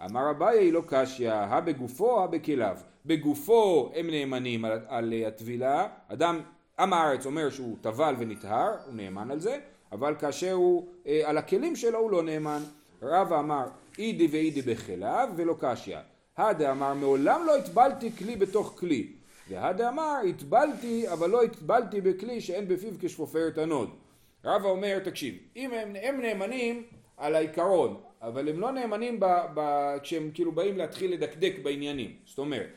אמר 0.05 0.29
אביי 0.29 0.71
לא 0.71 0.83
קשיא, 0.87 1.31
הא 1.31 1.59
בגופו 1.59 2.21
הא 2.21 2.27
בכליו. 2.27 2.77
בגופו 3.05 3.91
הם 3.95 4.09
נאמנים 4.09 4.65
על, 4.65 4.79
על 4.87 5.13
הטבילה, 5.27 5.87
אדם, 6.07 6.41
עם 6.79 6.93
הארץ 6.93 7.25
אומר 7.25 7.49
שהוא 7.49 7.77
טבל 7.81 8.15
ונטהר, 8.19 8.71
הוא 8.85 8.93
נאמן 8.93 9.31
על 9.31 9.39
זה, 9.39 9.59
אבל 9.91 10.15
כאשר 10.19 10.51
הוא 10.51 10.87
אה, 11.07 11.21
על 11.25 11.37
הכלים 11.37 11.75
שלו 11.75 11.99
הוא 11.99 12.11
לא 12.11 12.23
נאמן. 12.23 12.61
רבא 13.01 13.39
אמר 13.39 13.65
אידי 13.99 14.27
ואידי 14.31 14.61
בכליו 14.61 15.29
ולא 15.35 15.55
קשיא. 15.59 15.97
הדה 16.37 16.71
אמר 16.71 16.93
מעולם 16.93 17.43
לא 17.47 17.57
הטבלתי 17.57 18.11
כלי 18.11 18.35
בתוך 18.35 18.75
כלי. 18.79 19.13
והדה 19.49 19.89
אמר 19.89 20.17
הטבלתי 20.29 21.09
אבל 21.13 21.29
לא 21.29 21.43
הטבלתי 21.43 22.01
בכלי 22.01 22.41
שאין 22.41 22.67
בפיו 22.67 22.91
כשפופרת 22.99 23.57
הנוד. 23.57 23.89
רבא 24.45 24.69
אומר, 24.69 24.99
תקשיב, 24.99 25.35
אם 25.55 25.73
הם, 25.73 25.95
הם 26.01 26.21
נאמנים 26.21 26.83
על 27.17 27.35
העיקרון, 27.35 28.01
אבל 28.21 28.49
הם 28.49 28.59
לא 28.59 28.71
נאמנים 28.71 29.19
ב, 29.19 29.25
ב, 29.53 29.61
כשהם 30.03 30.31
כאילו 30.33 30.51
באים 30.51 30.77
להתחיל 30.77 31.13
לדקדק 31.13 31.53
בעניינים. 31.63 32.15
זאת 32.25 32.37
אומרת, 32.37 32.69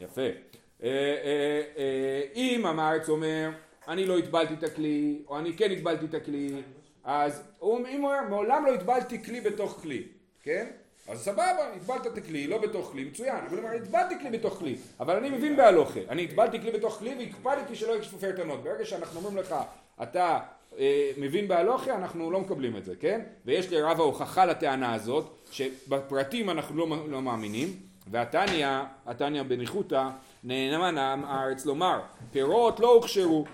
יפה. 0.00 0.20
אה, 0.22 0.88
אה, 0.88 1.62
אה, 1.76 2.22
עם 2.34 2.66
הארץ 2.66 3.08
אומר, 3.08 3.50
אני 3.88 4.06
לא 4.06 4.18
הטבלתי 4.18 4.54
את 4.54 4.62
הכלי, 4.62 5.22
או 5.28 5.38
אני 5.38 5.56
כן 5.56 5.70
הטבלתי 5.70 6.04
את 6.04 6.14
הכלי, 6.14 6.62
אז 7.04 7.42
הוא, 7.58 7.78
אם 7.88 8.00
הוא 8.00 8.10
אומר, 8.10 8.28
מעולם 8.28 8.66
לא 8.66 8.74
הטבלתי 8.74 9.24
כלי 9.24 9.40
בתוך 9.40 9.78
כלי, 9.82 10.02
כן? 10.42 10.66
אז 11.08 11.20
סבבה, 11.20 11.74
הטבלת 11.76 12.06
את 12.06 12.18
הכלי, 12.18 12.46
לא 12.46 12.58
בתוך 12.58 12.90
כלי, 12.92 13.04
מצוין. 13.04 13.36
אבל 13.36 13.58
הוא 13.58 13.64
אומר, 13.64 13.76
הטבלתי 13.76 14.14
כלי 14.20 14.30
בתוך 14.30 14.54
כלי, 14.54 14.76
אבל 15.00 15.16
אני 15.16 15.30
מבין 15.30 15.56
בהלוכה. 15.56 16.00
אני 16.08 16.24
הטבלתי 16.24 16.60
כלי 16.60 16.70
בתוך 16.70 16.94
כלי 16.98 17.14
והקפדתי 17.18 17.74
שלא 17.74 17.92
יהיה 17.92 18.02
שפופר 18.02 18.32
תנות. 18.32 18.64
ברגע 18.64 18.84
שאנחנו 18.84 19.18
אומרים 19.18 19.36
לך, 19.36 19.54
אתה 20.02 20.38
אה, 20.78 21.10
מבין 21.18 21.48
בהלוכה, 21.48 21.94
אנחנו 21.94 22.30
לא 22.30 22.40
מקבלים 22.40 22.76
את 22.76 22.84
זה, 22.84 22.94
כן? 23.00 23.20
ויש 23.44 23.72
לרב 23.72 24.00
ההוכחה 24.00 24.46
לטענה 24.46 24.94
הזאת, 24.94 25.36
שבפרטים 25.50 26.50
אנחנו 26.50 26.76
לא, 26.76 26.96
לא 27.08 27.22
מאמינים, 27.22 27.68
והתניא, 28.10 28.68
התניא 29.06 29.42
בניחותא, 29.42 30.08
נאמן 30.46 30.98
עם 30.98 31.24
הארץ 31.24 31.66
לומר, 31.66 32.00
פירות 32.32 32.80
לא 32.80 32.94
הוכשרו, 32.94 33.44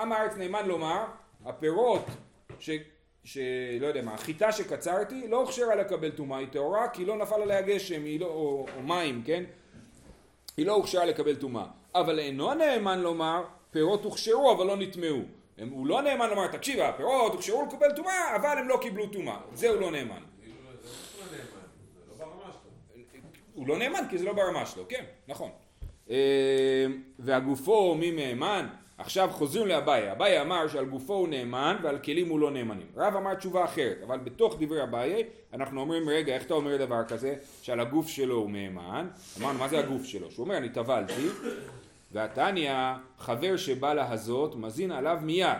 עם 0.00 0.12
הארץ 0.12 0.36
נאמן 0.36 0.66
לומר, 0.66 1.04
הפירות 1.44 2.04
ש... 2.58 2.70
שלא 3.24 3.86
יודע 3.86 4.02
מה, 4.02 4.14
החיטה 4.14 4.52
שקצרתי 4.52 5.28
לא 5.28 5.40
הוכשרה 5.40 5.74
לקבל 5.74 6.10
טומאה, 6.10 6.38
היא 6.38 6.48
טהורה 6.48 6.88
כי 6.88 7.04
לא 7.04 7.16
נפל 7.16 7.42
עליה 7.42 7.62
גשם, 7.62 8.02
לא, 8.20 8.26
או, 8.26 8.66
או 8.76 8.82
מים, 8.82 9.22
כן? 9.26 9.44
היא 10.56 10.66
לא 10.66 10.72
הוכשרה 10.72 11.04
לקבל 11.04 11.34
טומאה. 11.34 11.64
אבל 11.94 12.18
אינו 12.18 12.54
נאמן 12.54 12.98
לומר, 13.00 13.44
פירות 13.70 14.04
הוכשרו 14.04 14.52
אבל 14.52 14.66
לא 14.66 14.76
נטמעו. 14.76 15.20
הוא 15.70 15.86
לא 15.86 16.02
נאמן 16.02 16.30
לומר, 16.30 16.46
תקשיב, 16.46 16.80
הפירות 16.80 17.32
הוכשרו 17.32 17.66
לקבל 17.66 17.96
טומאה, 17.96 18.36
אבל 18.36 18.58
הם 18.58 18.68
לא 18.68 18.78
קיבלו 18.82 19.06
טומאה. 19.06 19.36
זה 19.54 19.68
הוא 19.68 19.80
לא 19.80 19.90
נאמן. 19.90 20.22
הוא 23.54 23.68
לא 23.68 23.78
נאמן 23.78 24.02
כי 24.10 24.18
זה 24.18 24.24
לא 24.24 24.32
ברמה 24.32 24.66
שלו, 24.66 24.84
כן, 24.88 25.04
נכון. 25.28 25.50
אה, 26.10 26.86
והגופו 27.18 27.94
מי 27.94 28.10
נאמן? 28.10 28.66
עכשיו 28.98 29.28
חוזרים 29.32 29.66
לאביי. 29.66 30.12
אביי 30.12 30.40
אמר 30.40 30.68
שעל 30.68 30.84
גופו 30.84 31.14
הוא 31.14 31.28
נאמן 31.28 31.76
ועל 31.82 31.98
כלים 31.98 32.28
הוא 32.28 32.40
לא 32.40 32.50
נאמנים. 32.50 32.86
רב 32.96 33.16
אמר 33.16 33.34
תשובה 33.34 33.64
אחרת, 33.64 33.96
אבל 34.06 34.18
בתוך 34.18 34.56
דברי 34.60 34.82
אביי 34.82 35.24
אנחנו 35.52 35.80
אומרים, 35.80 36.08
רגע, 36.08 36.34
איך 36.34 36.46
אתה 36.46 36.54
אומר 36.54 36.76
דבר 36.76 37.04
כזה? 37.04 37.34
שעל 37.62 37.80
הגוף 37.80 38.08
שלו 38.08 38.34
הוא 38.34 38.50
נאמן. 38.50 39.08
אמרנו, 39.40 39.58
מה 39.58 39.68
זה 39.68 39.78
הגוף 39.78 40.04
שלו? 40.04 40.30
שהוא 40.30 40.44
אומר, 40.44 40.56
אני 40.56 40.68
טבלתי, 40.68 41.26
והתניא, 42.12 42.74
חבר 43.18 43.56
שבא 43.56 43.94
להזות, 43.94 44.56
מזין 44.56 44.92
עליו 44.92 45.18
מיד. 45.22 45.58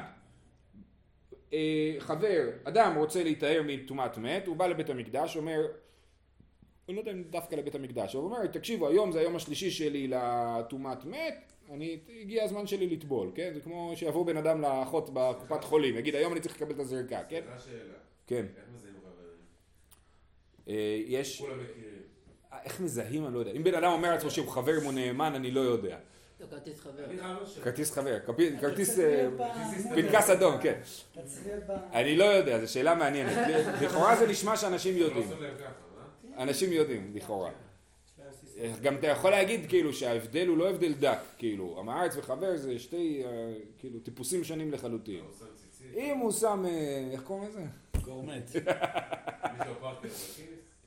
אה, 1.52 1.94
חבר, 1.98 2.48
אדם 2.64 2.94
רוצה 2.96 3.22
להיטהר 3.22 3.62
מטומאת 3.66 4.18
מת, 4.18 4.46
הוא 4.46 4.56
בא 4.56 4.66
לבית 4.66 4.90
המקדש, 4.90 5.36
אומר, 5.36 5.60
אני 6.90 6.96
לא 6.96 7.00
יודע 7.00 7.12
אם 7.12 7.22
דווקא 7.30 7.54
לבית 7.54 7.74
המקדש, 7.74 8.14
אבל 8.14 8.24
הוא 8.24 8.34
אומר, 8.34 8.46
תקשיבו, 8.46 8.88
היום 8.88 9.12
זה 9.12 9.20
היום 9.20 9.36
השלישי 9.36 9.70
שלי 9.70 10.08
לטומאת 10.08 11.04
מת, 11.04 11.52
אני, 11.70 11.98
הגיע 12.20 12.44
הזמן 12.44 12.66
שלי 12.66 12.86
לטבול, 12.86 13.30
כן? 13.34 13.50
זה 13.54 13.60
כמו 13.60 13.92
שיבוא 13.94 14.26
בן 14.26 14.36
אדם 14.36 14.60
לאחות 14.60 15.10
בקופת 15.12 15.64
חולים, 15.64 15.96
יגיד, 15.96 16.14
היום 16.14 16.32
אני 16.32 16.40
צריך 16.40 16.56
לקבל 16.56 16.74
את 16.74 16.78
הזריקה, 16.78 17.20
כן? 17.28 17.40
כן. 18.26 18.46
איך 18.56 18.64
מזהים 18.74 18.94
חברים? 18.94 19.38
אה, 20.68 21.02
יש... 21.06 21.40
כולם 21.40 21.58
מכירים. 21.62 21.90
איך 22.64 22.80
מזהים 22.80 23.26
אני 23.26 23.34
לא 23.34 23.38
יודע. 23.38 23.52
אם 23.52 23.64
בן 23.64 23.74
אדם 23.74 23.92
אומר 23.92 24.10
לעצמו 24.10 24.30
שהוא 24.30 24.48
חבר 24.48 24.78
אם 24.78 24.84
הוא 24.84 24.92
נאמן 24.92 25.34
אני 25.34 25.50
לא 25.50 25.60
יודע. 25.60 25.98
לא, 26.40 26.46
כרטיס 26.46 26.80
חבר. 26.80 27.04
כרטיס 27.62 27.92
חבר, 27.92 28.18
כרטיס 28.60 28.98
אה, 28.98 29.28
פעם. 29.36 29.50
פנקס 29.94 30.30
אדום, 30.30 30.58
כן. 30.62 30.80
אני 31.92 32.16
לא 32.16 32.24
יודע, 32.24 32.60
זו 32.60 32.72
שאלה 32.72 32.94
מעניינת. 32.94 33.48
לכאורה 33.82 34.16
זה 34.16 34.26
נשמע 34.26 34.56
שאנשים 34.56 34.96
יודעים. 34.96 35.28
אנשים 36.40 36.72
יודעים, 36.72 37.12
לכאורה. 37.14 37.50
גם 38.82 38.94
אתה 38.94 39.06
יכול 39.06 39.30
להגיד 39.30 39.60
כאילו 39.68 39.92
שההבדל 39.92 40.46
הוא 40.46 40.58
לא 40.58 40.70
הבדל 40.70 40.92
דק, 40.92 41.18
כאילו, 41.38 41.76
עם 41.78 41.88
הארץ 41.88 42.16
וחבר 42.16 42.56
זה 42.56 42.78
שתי 42.78 43.22
אה, 43.24 43.52
כאילו 43.78 44.00
טיפוסים 44.00 44.44
שונים 44.44 44.72
לחלוטין. 44.72 45.24
אם 45.94 46.18
הוא 46.18 46.32
שם, 46.32 46.64
אה, 46.68 47.08
איך 47.12 47.22
קוראים 47.22 47.48
לזה? 47.48 47.62
גורמט. 48.04 48.50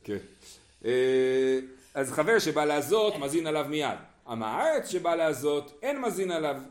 כן. 0.04 0.18
אה, 0.86 1.60
אז 1.94 2.12
חבר 2.12 2.40
שבא 2.40 2.66
להזות 2.66 3.16
מזין 3.16 3.48
עליו 3.48 3.66
מיד. 3.70 3.98
עם 4.28 4.44
הארץ 4.44 4.90
שבא 4.90 5.16
להזות 5.16 5.80
אין 5.82 6.02
מזין 6.02 6.32
עליו. 6.32 6.62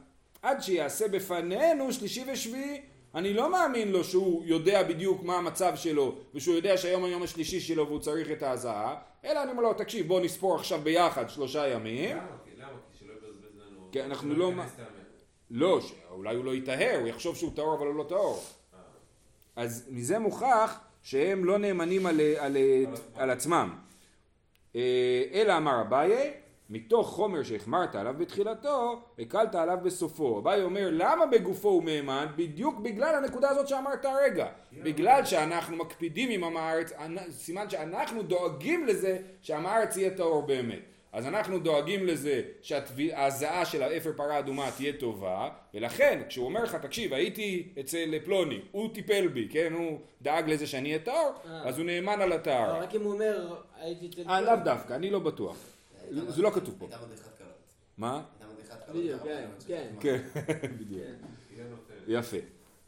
עד 0.43 0.63
שיעשה 0.63 1.09
בפנינו 1.09 1.93
שלישי 1.93 2.25
ושביעי. 2.33 2.81
אני 3.15 3.35
לא 3.35 3.53
מאמין 3.53 3.93
לו 3.93 4.05
שהוא 4.05 4.43
יודע 4.45 4.83
בדיוק 4.83 5.23
מה 5.23 5.37
המצב 5.37 5.73
שלו 5.77 6.15
ושהוא 6.35 6.55
יודע 6.57 6.77
שהיום 6.77 7.05
היום 7.05 7.23
השלישי 7.23 7.61
שלו 7.61 7.87
והוא 7.87 7.99
צריך 7.99 8.31
את 8.31 8.43
ההזעה 8.43 8.95
אלא 9.25 9.43
אני 9.43 9.51
אומר 9.51 9.63
לו 9.63 9.75
תקשיב 9.75 10.09
בוא 10.09 10.21
נספור 10.21 10.55
עכשיו 10.55 10.81
ביחד 10.81 11.29
שלושה 11.31 11.69
ימים 11.69 12.17
למה? 12.17 12.27
כי- 12.45 12.51
למה? 12.57 12.69
כי 12.93 12.99
שלא 12.99 13.13
יבזבז 13.13 13.57
לנו... 13.67 13.89
כן, 13.93 14.05
אנחנו 14.05 14.35
לא. 14.35 14.51
לא, 15.51 15.81
אולי 16.11 16.37
הוא 16.37 16.45
לא 16.45 16.55
יטהר, 16.55 16.99
הוא 17.01 17.09
יחשוב 17.09 17.37
שהוא 17.37 17.53
טהור 17.57 17.75
אבל 17.79 17.87
הוא 17.87 17.95
לא 17.95 18.05
טהור. 18.09 18.43
אז 19.57 19.87
מזה 19.91 20.19
מוכח 20.19 20.81
שהם 21.03 21.45
לא 21.45 21.59
נאמנים 21.59 22.07
על, 22.07 22.21
על, 22.39 22.57
על 23.15 23.31
עצמם. 23.31 23.75
אה, 24.77 24.81
אלא 25.33 25.57
אמר 25.57 25.81
אביי, 25.81 26.33
מתוך 26.71 27.09
חומר 27.09 27.43
שהחמרת 27.43 27.95
עליו 27.95 28.15
בתחילתו, 28.19 29.03
הקלת 29.19 29.55
עליו 29.55 29.79
בסופו. 29.83 30.39
אביי 30.39 30.63
אומר, 30.63 30.89
למה 30.93 31.27
בגופו 31.27 31.69
הוא 31.69 31.85
מהימן? 31.85 32.27
בדיוק 32.37 32.79
בגלל 32.79 33.15
הנקודה 33.15 33.51
הזאת 33.51 33.69
שאמרת 33.69 34.05
הרגע. 34.05 34.47
בגלל 34.73 35.25
שאנחנו 35.25 35.77
מקפידים 35.77 36.31
עם 36.31 36.45
עם 36.45 36.57
הארץ, 36.57 36.93
סימן 37.31 37.71
שאנחנו 37.71 38.23
דואגים 38.23 38.87
לזה 38.87 39.19
שעם 39.43 39.67
הארץ 39.67 39.97
יהיה 39.97 40.11
טהור 40.11 40.43
באמת. 40.43 40.93
אז 41.13 41.27
אנחנו 41.27 41.59
דואגים 41.59 42.07
לזה 42.07 42.43
שההזעה 42.63 43.65
של 43.65 43.83
האפר 43.83 44.13
פרה 44.17 44.39
אדומה 44.39 44.71
תהיה 44.77 44.93
טובה, 44.93 45.49
ולכן 45.75 46.23
כשהוא 46.29 46.45
אומר 46.45 46.65
לך, 46.65 46.75
תקשיב, 46.75 47.13
הייתי 47.13 47.69
אצל 47.81 48.15
פלוני, 48.25 48.61
הוא 48.71 48.95
טיפל 48.95 49.29
בי, 49.29 49.49
כן, 49.51 49.73
הוא 49.73 49.99
דאג 50.23 50.51
לזה 50.51 50.67
שאני 50.67 50.89
אהיה 50.89 50.99
טהור, 50.99 51.33
אה. 51.47 51.69
אז 51.69 51.79
הוא 51.79 51.87
נאמן 51.87 52.21
על 52.21 52.33
הטהרה. 52.33 52.79
רק 52.79 52.95
אם 52.95 53.03
הוא 53.03 53.13
אומר, 53.13 53.57
הייתי 53.81 54.07
אצל... 54.07 54.31
אה, 54.31 54.41
לאו 54.41 54.57
דווקא, 54.65 54.95
אני 54.95 55.11
לא 55.11 55.19
בטוח. 55.19 55.57
זה 56.13 56.43
לא 56.43 56.51
כתוב 56.51 56.75
פה. 56.79 56.87
הייתה 56.87 57.07
מדריכת 57.07 57.39
קלות. 57.39 57.51
מה? 57.99 58.23
הייתה 58.41 58.53
מדריכת 58.53 58.87
קלות. 58.87 58.97
בדיוק, 58.97 59.23
כן, 59.23 59.47
כן. 60.01 60.19
כן, 60.47 60.73
בדיוק. 60.81 61.01
כן. 61.03 61.27
היא 61.51 61.59
לא 61.65 61.71
נותנת. 61.71 61.97
יפה. 62.09 62.37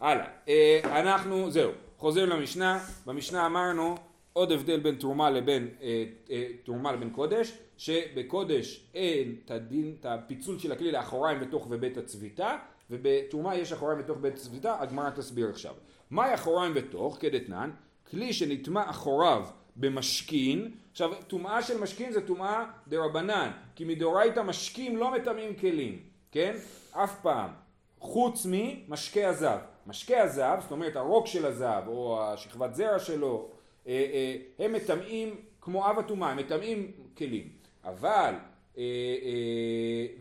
הלאה. 0.00 0.26
אה, 0.48 1.00
אנחנו, 1.00 1.50
זהו, 1.50 1.72
חוזרים 1.98 2.28
למשנה. 2.28 2.84
במשנה 3.06 3.46
אמרנו 3.46 3.96
עוד 4.32 4.52
הבדל 4.52 4.80
בין 4.80 4.94
תרומה 4.94 5.30
לבין, 5.30 5.68
אה, 5.82 6.04
אה, 6.30 6.46
תרומה 6.64 6.92
לבין 6.92 7.10
קודש, 7.10 7.58
שבקודש 7.76 8.90
אין 8.94 9.36
את 9.44 9.50
הדין, 9.50 9.96
את 10.00 10.06
הפיצול 10.06 10.58
של 10.58 10.72
הכלי 10.72 10.92
לאחוריים 10.92 11.40
בתוך 11.40 11.66
ובית 11.70 11.96
הצביתה, 11.96 12.56
ובתרומה 12.90 13.56
יש 13.56 13.72
אחוריים 13.72 13.98
בתוך 13.98 14.18
בית 14.18 14.34
הצביתה, 14.34 14.80
הגמרא 14.80 15.10
תסביר 15.10 15.48
עכשיו. 15.48 15.74
מהי 16.10 16.34
אחוריים 16.34 16.74
בתוך? 16.74 17.16
כדתנן, 17.20 17.70
כלי 18.10 18.32
שנטמע 18.32 18.90
אחוריו 18.90 19.46
במשכין, 19.76 20.70
עכשיו 20.92 21.10
טומאה 21.26 21.62
של 21.62 21.80
משכין 21.80 22.12
זה 22.12 22.26
טומאה 22.26 22.64
דה 22.88 23.04
רבנן, 23.04 23.50
כי 23.76 23.84
מדאורייתא 23.84 24.40
משקים 24.40 24.96
לא 24.96 25.14
מטמאים 25.14 25.54
כלים, 25.54 25.98
כן? 26.32 26.56
אף 26.92 27.20
פעם. 27.22 27.50
חוץ 27.98 28.46
ממשקה 28.50 29.28
הזהב. 29.28 29.60
משקה 29.86 30.22
הזהב, 30.22 30.60
זאת 30.60 30.72
אומרת 30.72 30.96
הרוק 30.96 31.26
של 31.26 31.46
הזהב 31.46 31.88
או 31.88 32.22
השכבת 32.22 32.74
זרע 32.74 32.98
שלו, 32.98 33.48
אה, 33.86 33.92
אה, 33.92 34.64
הם 34.64 34.72
מטמאים 34.72 35.36
כמו 35.60 35.90
אב 35.90 35.98
הטומאה, 35.98 36.30
הם 36.30 36.36
מטמאים 36.36 36.92
כלים. 37.16 37.48
אבל, 37.84 38.34
אה, 38.78 38.82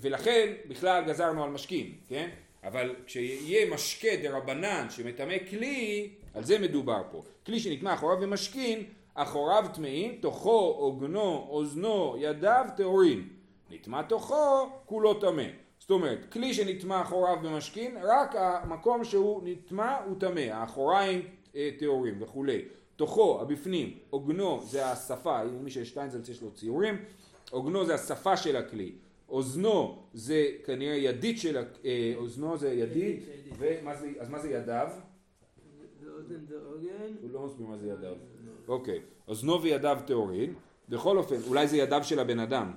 ולכן 0.01 0.53
בכלל 0.67 1.03
גזרנו 1.03 1.43
על 1.43 1.49
משקים, 1.49 1.95
כן? 2.07 2.29
אבל 2.63 2.95
כשיהיה 3.05 3.73
משקה 3.73 4.07
דה 4.21 4.37
רבנן 4.37 4.87
שמטמא 4.89 5.37
כלי, 5.49 6.09
על 6.33 6.43
זה 6.43 6.59
מדובר 6.59 7.01
פה. 7.11 7.23
כלי 7.45 7.59
שנטמע 7.59 7.93
אחוריו 7.93 8.19
במשכין, 8.19 8.83
אחוריו 9.13 9.65
טמאים, 9.73 10.15
תוכו, 10.21 10.75
עוגנו, 10.77 11.47
אוזנו, 11.49 12.15
ידיו 12.17 12.65
טהורין. 12.77 13.27
נטמע 13.71 14.01
תוכו, 14.01 14.69
כולו 14.85 15.13
טמא. 15.13 15.43
זאת 15.79 15.91
אומרת, 15.91 16.25
כלי 16.31 16.53
שנטמע 16.53 17.01
אחוריו 17.01 17.37
במשכין, 17.43 17.97
רק 18.01 18.35
המקום 18.35 19.03
שהוא 19.03 19.41
נטמע 19.43 19.97
הוא 20.05 20.15
טמא, 20.19 20.39
האחוריים 20.39 21.21
אה, 21.55 21.69
טהורים 21.79 22.21
וכולי. 22.21 22.65
תוכו, 22.95 23.41
הבפנים, 23.41 23.97
עוגנו 24.09 24.61
זה 24.63 24.85
השפה, 24.85 25.41
אם 25.41 25.63
מי 25.63 25.71
שיש 25.71 25.89
שטיינזלץ 25.89 26.29
יש 26.29 26.41
לו 26.41 26.51
ציורים, 26.51 26.95
עוגנו 27.51 27.85
זה 27.85 27.95
השפה 27.95 28.37
של 28.37 28.55
הכלי, 28.55 28.91
אוזנו 29.29 30.03
זה 30.13 30.47
כנראה 30.65 30.95
ידית 30.95 31.39
של, 31.39 31.57
אה, 31.85 32.13
אוזנו 32.15 32.57
זה 32.57 32.73
ידית. 32.73 33.23
ומה 33.57 33.95
זה, 33.95 34.11
אז 34.19 34.29
מה 34.29 34.39
זה 34.39 34.51
ידיו? 34.51 34.87
זה 36.01 36.09
אוזן 36.11 36.45
זה 36.45 36.55
עוגן. 36.65 37.15
הוא 37.21 37.29
לא 37.31 37.45
מסביר 37.45 37.67
מה 37.67 37.77
זה 37.77 37.87
ידיו. 37.87 38.15
אוקיי, 38.67 38.99
אוזנו 39.27 39.61
וידיו 39.61 39.97
טהורין, 40.07 40.53
בכל 40.89 41.17
אופן, 41.17 41.35
אולי 41.47 41.67
זה 41.67 41.77
ידיו 41.77 42.03
של 42.03 42.19
הבן 42.19 42.39
אדם 42.39 42.73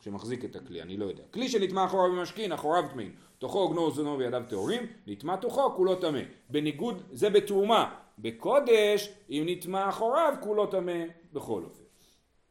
שמחזיק 0.00 0.44
את 0.44 0.56
הכלי, 0.56 0.82
אני 0.82 0.96
לא 0.96 1.04
יודע. 1.04 1.22
כלי 1.30 1.48
שנטמע 1.48 1.84
אחוריו 1.84 2.12
במשכין, 2.12 2.52
אחוריו 2.52 2.84
טמאים. 2.92 3.14
תוכו 3.38 3.58
עוגנו 3.58 3.80
אוזנו 3.80 4.18
וידיו 4.18 4.42
טהורים, 4.48 4.86
נטמע 5.06 5.36
תוכו 5.36 5.72
כולו 5.76 5.94
טמא. 5.94 6.20
בניגוד, 6.50 7.02
זה 7.12 7.30
בתרומה. 7.30 7.94
בקודש, 8.18 9.12
אם 9.30 9.42
נטמע 9.46 9.88
אחוריו 9.88 10.34
כולו 10.40 10.66
טמא 10.66 11.04
בכל 11.32 11.62
אופן. 11.64 11.82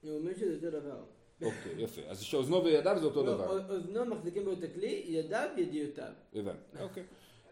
הוא 0.01 0.17
אומר 0.19 0.31
שזה 0.33 0.55
אותו 0.67 0.79
דבר. 0.79 0.97
אוקיי, 1.41 1.83
יפה. 1.83 2.01
אז 2.07 2.21
שאוזנו 2.21 2.63
וידיו 2.63 2.97
זה 2.99 3.05
אותו 3.05 3.23
דבר. 3.23 3.57
א- 3.57 3.71
אוזנו 3.71 4.05
מחזיקים 4.05 4.45
בו 4.45 4.51
את 4.51 4.63
הכלי, 4.63 5.03
ידיו 5.07 5.47
ידיעותיו. 5.57 6.11
הבנתי, 6.35 6.57
אוקיי. 6.81 7.03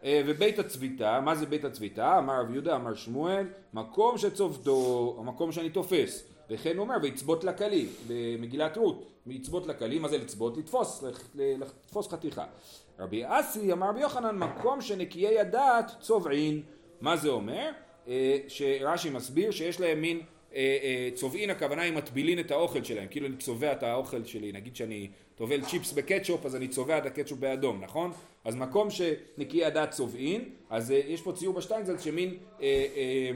אה, 0.03 0.21
ובית 0.25 0.59
הצביתה, 0.59 1.21
מה 1.21 1.35
זה 1.35 1.45
בית 1.45 1.65
הצביתה? 1.65 2.17
אמר 2.17 2.41
רב 2.41 2.53
יהודה, 2.53 2.75
אמר 2.75 2.95
שמואל, 2.95 3.47
מקום 3.73 4.17
שצובתו, 4.17 5.15
המקום 5.19 5.51
שאני 5.51 5.69
תופס. 5.69 6.23
וכן 6.49 6.77
הוא 6.77 6.81
אומר, 6.81 6.95
ויצבות 7.01 7.43
לכלי, 7.43 7.85
במגילת 8.07 8.77
רות, 8.77 9.05
ויצבות 9.27 9.67
לכלי, 9.67 9.99
מה 9.99 10.07
זה 10.07 10.17
לצבות? 10.17 10.57
לתפוס, 10.57 11.03
לתפוס 11.35 12.07
חתיכה. 12.07 12.45
רבי 12.99 13.23
אסי 13.25 13.73
אמר 13.73 13.89
רבי 13.89 14.01
יוחנן, 14.01 14.37
מקום 14.37 14.81
שנקיי 14.81 15.39
הדעת 15.39 15.91
צובעין. 16.01 16.61
מה 17.01 17.17
זה 17.17 17.29
אומר? 17.29 17.69
אה, 18.07 18.37
שרש"י 18.47 19.09
מסביר 19.09 19.51
שיש 19.51 19.79
להם 19.79 20.01
מין 20.01 20.21
אה, 20.55 21.09
צובעין 21.13 21.49
הכוונה 21.49 21.81
היא 21.81 21.93
מטבילין 21.93 22.39
את 22.39 22.51
האוכל 22.51 22.83
שלהם, 22.83 23.07
כאילו 23.09 23.27
אני 23.27 23.37
צובע 23.37 23.71
את 23.71 23.83
האוכל 23.83 24.23
שלי, 24.23 24.51
נגיד 24.51 24.75
שאני 24.75 25.09
טובל 25.39 25.61
צ'יפס 25.61 25.93
בקטשופ 25.93 26.45
אז 26.45 26.55
אני 26.55 26.67
צובע 26.67 26.97
את 26.97 27.05
הקטשופ 27.05 27.39
באדום, 27.39 27.81
נכון? 27.81 28.11
אז 28.45 28.55
מקום 28.55 28.87
שנקי 28.89 29.65
הדעת 29.65 29.91
צובעין, 29.91 30.49
אז 30.69 30.91
אה, 30.91 31.01
יש 31.07 31.21
פה 31.21 31.33
ציור 31.33 31.53
בשטיינזלץ 31.55 32.03
שמין 32.03 32.29
אה, 32.29 32.65
אה, 32.95 33.31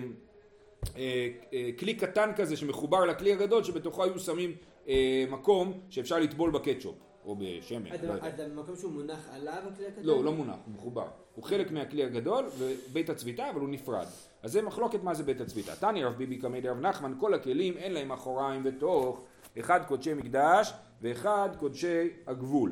אה, 0.98 1.28
אה, 1.54 1.70
כלי 1.80 1.94
קטן 1.94 2.32
כזה 2.36 2.58
שמחובר 2.58 3.06
לכלי 3.06 3.34
הגדול 3.34 3.64
שבתוכו 3.64 4.04
היו 4.04 4.20
שמים 4.20 4.56
אה, 4.88 5.26
מקום 5.30 5.80
שאפשר 5.90 6.20
לטבול 6.20 6.52
בקטשופ 6.52 6.96
או 7.26 7.36
בשמן, 7.36 7.92
אז 7.92 8.04
לא. 8.04 8.14
אז 8.22 8.40
המקום 8.40 8.76
שהוא 8.76 8.92
מונח 8.92 9.30
עליו 9.32 9.64
הכלי 9.74 9.88
הקטן? 9.88 10.04
לא, 10.04 10.14
הוא 10.14 10.26
לא 10.26 10.32
מונח, 10.32 10.56
הוא 10.66 10.74
מחובר. 10.74 11.08
הוא 11.36 11.44
חלק 11.44 11.72
מהכלי 11.72 12.04
הגדול 12.04 12.46
ובית 12.58 13.10
הצביתה, 13.10 13.50
אבל 13.50 13.60
הוא 13.60 13.70
נפרד. 13.70 14.06
אז 14.44 14.52
זה 14.52 14.62
מחלוקת 14.62 15.04
מה 15.04 15.14
זה 15.14 15.24
בית 15.24 15.42
הצביתה. 15.42 15.76
תני 15.76 16.04
רב 16.04 16.14
ביבי 16.14 16.38
קמא 16.38 16.60
דרב 16.60 16.80
נחמן, 16.80 17.14
כל 17.20 17.34
הכלים 17.34 17.78
אין 17.78 17.94
להם 17.94 18.12
אחוריים 18.12 18.62
ותוך, 18.66 19.22
אחד 19.60 19.86
קודשי 19.88 20.14
מקדש 20.14 20.74
ואחד 21.02 21.50
קודשי 21.60 22.10
הגבול. 22.28 22.72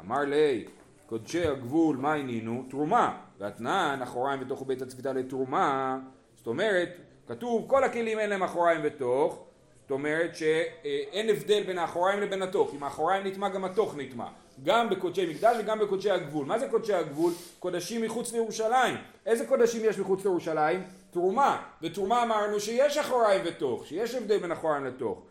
אמר 0.00 0.20
לי, 0.20 0.64
קודשי 1.06 1.46
הגבול, 1.46 1.96
מה 1.96 2.14
ענינו? 2.14 2.64
תרומה. 2.70 3.18
ואתנן, 3.38 4.00
אחוריים 4.02 4.42
ותוך 4.42 4.62
בית 4.66 4.82
הצביתה 4.82 5.12
לתרומה. 5.12 5.98
זאת 6.36 6.46
אומרת, 6.46 6.88
כתוב 7.28 7.64
כל 7.66 7.84
הכלים 7.84 8.18
אין 8.18 8.30
להם 8.30 8.42
אחוריים 8.42 8.80
ותוך, 8.84 9.44
זאת 9.82 9.90
אומרת 9.90 10.36
שאין 10.36 11.28
הבדל 11.28 11.62
בין 11.62 11.78
האחוריים 11.78 12.20
לבין 12.20 12.42
התוך, 12.42 12.74
אם 12.74 12.82
האחוריים 12.82 13.26
נטמע 13.26 13.48
גם 13.48 13.64
התוך 13.64 13.94
נטמע, 13.96 14.26
גם 14.64 14.90
בקודשי 14.90 15.26
מקדש 15.26 15.56
וגם 15.60 15.78
בקודשי 15.78 16.10
הגבול. 16.10 16.46
מה 16.46 16.58
זה 16.58 16.68
קודשי 16.68 16.94
הגבול? 16.94 17.32
קודשים 17.58 18.02
מחוץ 18.02 18.32
לירושלים. 18.32 18.96
איזה 19.26 19.46
קודשים 19.46 19.82
יש 19.84 19.98
מחוץ 19.98 20.24
לירושלים? 20.24 20.82
תרומה. 21.10 21.62
ותרומה 21.82 22.22
אמרנו 22.22 22.60
שיש 22.60 22.98
אחוריים 22.98 23.42
ותוך, 23.44 23.86
שיש 23.86 24.14
הבדל 24.14 24.38
בין 24.38 24.52
אחוריים 24.52 24.84
לתוך. 24.84 25.22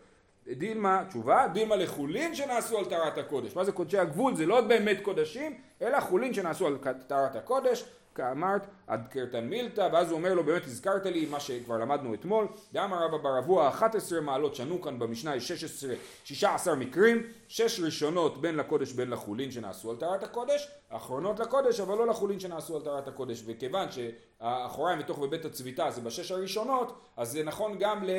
דילמה, 0.52 1.04
תשובה, 1.08 1.48
דילמה 1.52 1.76
לחולין 1.76 2.34
שנעשו 2.34 2.78
על 2.78 2.84
טהרת 2.84 3.18
הקודש. 3.18 3.56
מה 3.56 3.64
זה 3.64 3.72
קודשי 3.72 3.98
הגבול? 3.98 4.34
זה 4.34 4.46
לא 4.46 4.60
באמת 4.60 4.96
קודשים, 5.02 5.58
אלא 5.82 6.00
חולין 6.00 6.34
שנעשו 6.34 6.66
על 6.66 6.78
טהרת 7.06 7.36
הקודש. 7.36 7.84
כאמרת 8.16 8.66
עד 8.86 9.06
קרתן 9.10 9.44
מילתא 9.44 9.88
ואז 9.92 10.10
הוא 10.10 10.18
אומר 10.18 10.34
לו 10.34 10.44
באמת 10.44 10.64
הזכרת 10.64 11.06
לי 11.06 11.26
מה 11.26 11.40
שכבר 11.40 11.76
למדנו 11.76 12.14
אתמול 12.14 12.46
דאמר 12.72 13.04
רבא 13.04 13.16
בר 13.16 13.38
אבוה 13.38 13.68
11 13.68 14.20
מעלות 14.20 14.54
שנו 14.54 14.82
כאן 14.82 14.98
במשנה 14.98 15.36
יש 15.36 15.48
16, 15.48 15.94
16 16.24 16.74
מקרים 16.74 17.22
שש 17.48 17.80
ראשונות 17.80 18.40
בין 18.40 18.56
לקודש 18.56 18.92
בין 18.92 19.10
לחולין 19.10 19.50
שנעשו 19.50 19.90
על 19.90 19.96
טהרת 19.96 20.22
הקודש 20.22 20.70
האחרונות 20.90 21.40
לקודש 21.40 21.80
אבל 21.80 21.98
לא 21.98 22.06
לחולין 22.06 22.40
שנעשו 22.40 22.76
על 22.76 22.82
טהרת 22.82 23.08
הקודש 23.08 23.42
וכיוון 23.46 23.88
שהאחוריים 23.90 24.98
בתוך 24.98 25.18
בבית 25.18 25.44
הצביתה 25.44 25.90
זה 25.90 26.00
בשש 26.00 26.30
הראשונות 26.30 27.00
אז 27.16 27.32
זה 27.32 27.44
נכון 27.44 27.78
גם 27.78 28.04
ל... 28.04 28.10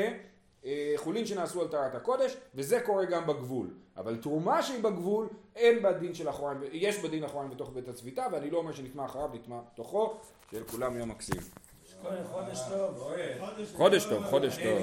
אה, 0.68 0.94
חולין 0.96 1.26
שנעשו 1.26 1.62
על 1.62 1.68
טהרת 1.68 1.96
הקודש, 1.96 2.38
וזה 2.56 2.80
קורה 2.80 3.06
גם 3.06 3.28
בגבול. 3.28 3.68
אבל 3.98 4.16
תרומה 4.16 4.64
שהיא 4.64 4.84
בגבול, 4.84 5.28
אין 5.56 5.82
בה 5.82 5.92
דין 5.92 6.14
של 6.14 6.30
אחוריים, 6.30 6.60
יש 6.72 7.00
בה 7.02 7.08
דין 7.08 7.24
אחוריים 7.24 7.52
בתוך 7.52 7.70
בית 7.74 7.88
הצביתה, 7.88 8.26
ואני 8.32 8.50
לא 8.50 8.58
אומר 8.58 8.72
שנטמע 8.72 9.06
אחריו, 9.06 9.30
נטמע 9.34 9.60
תוכו, 9.76 10.18
שלכולם 10.52 10.98
יום 10.98 11.10
מקסים. 11.10 11.42
חודש 12.32 12.60
טוב. 12.70 13.10
חודש 13.76 14.06
טוב, 14.06 14.24
חודש 14.26 14.58
טוב. 14.64 14.74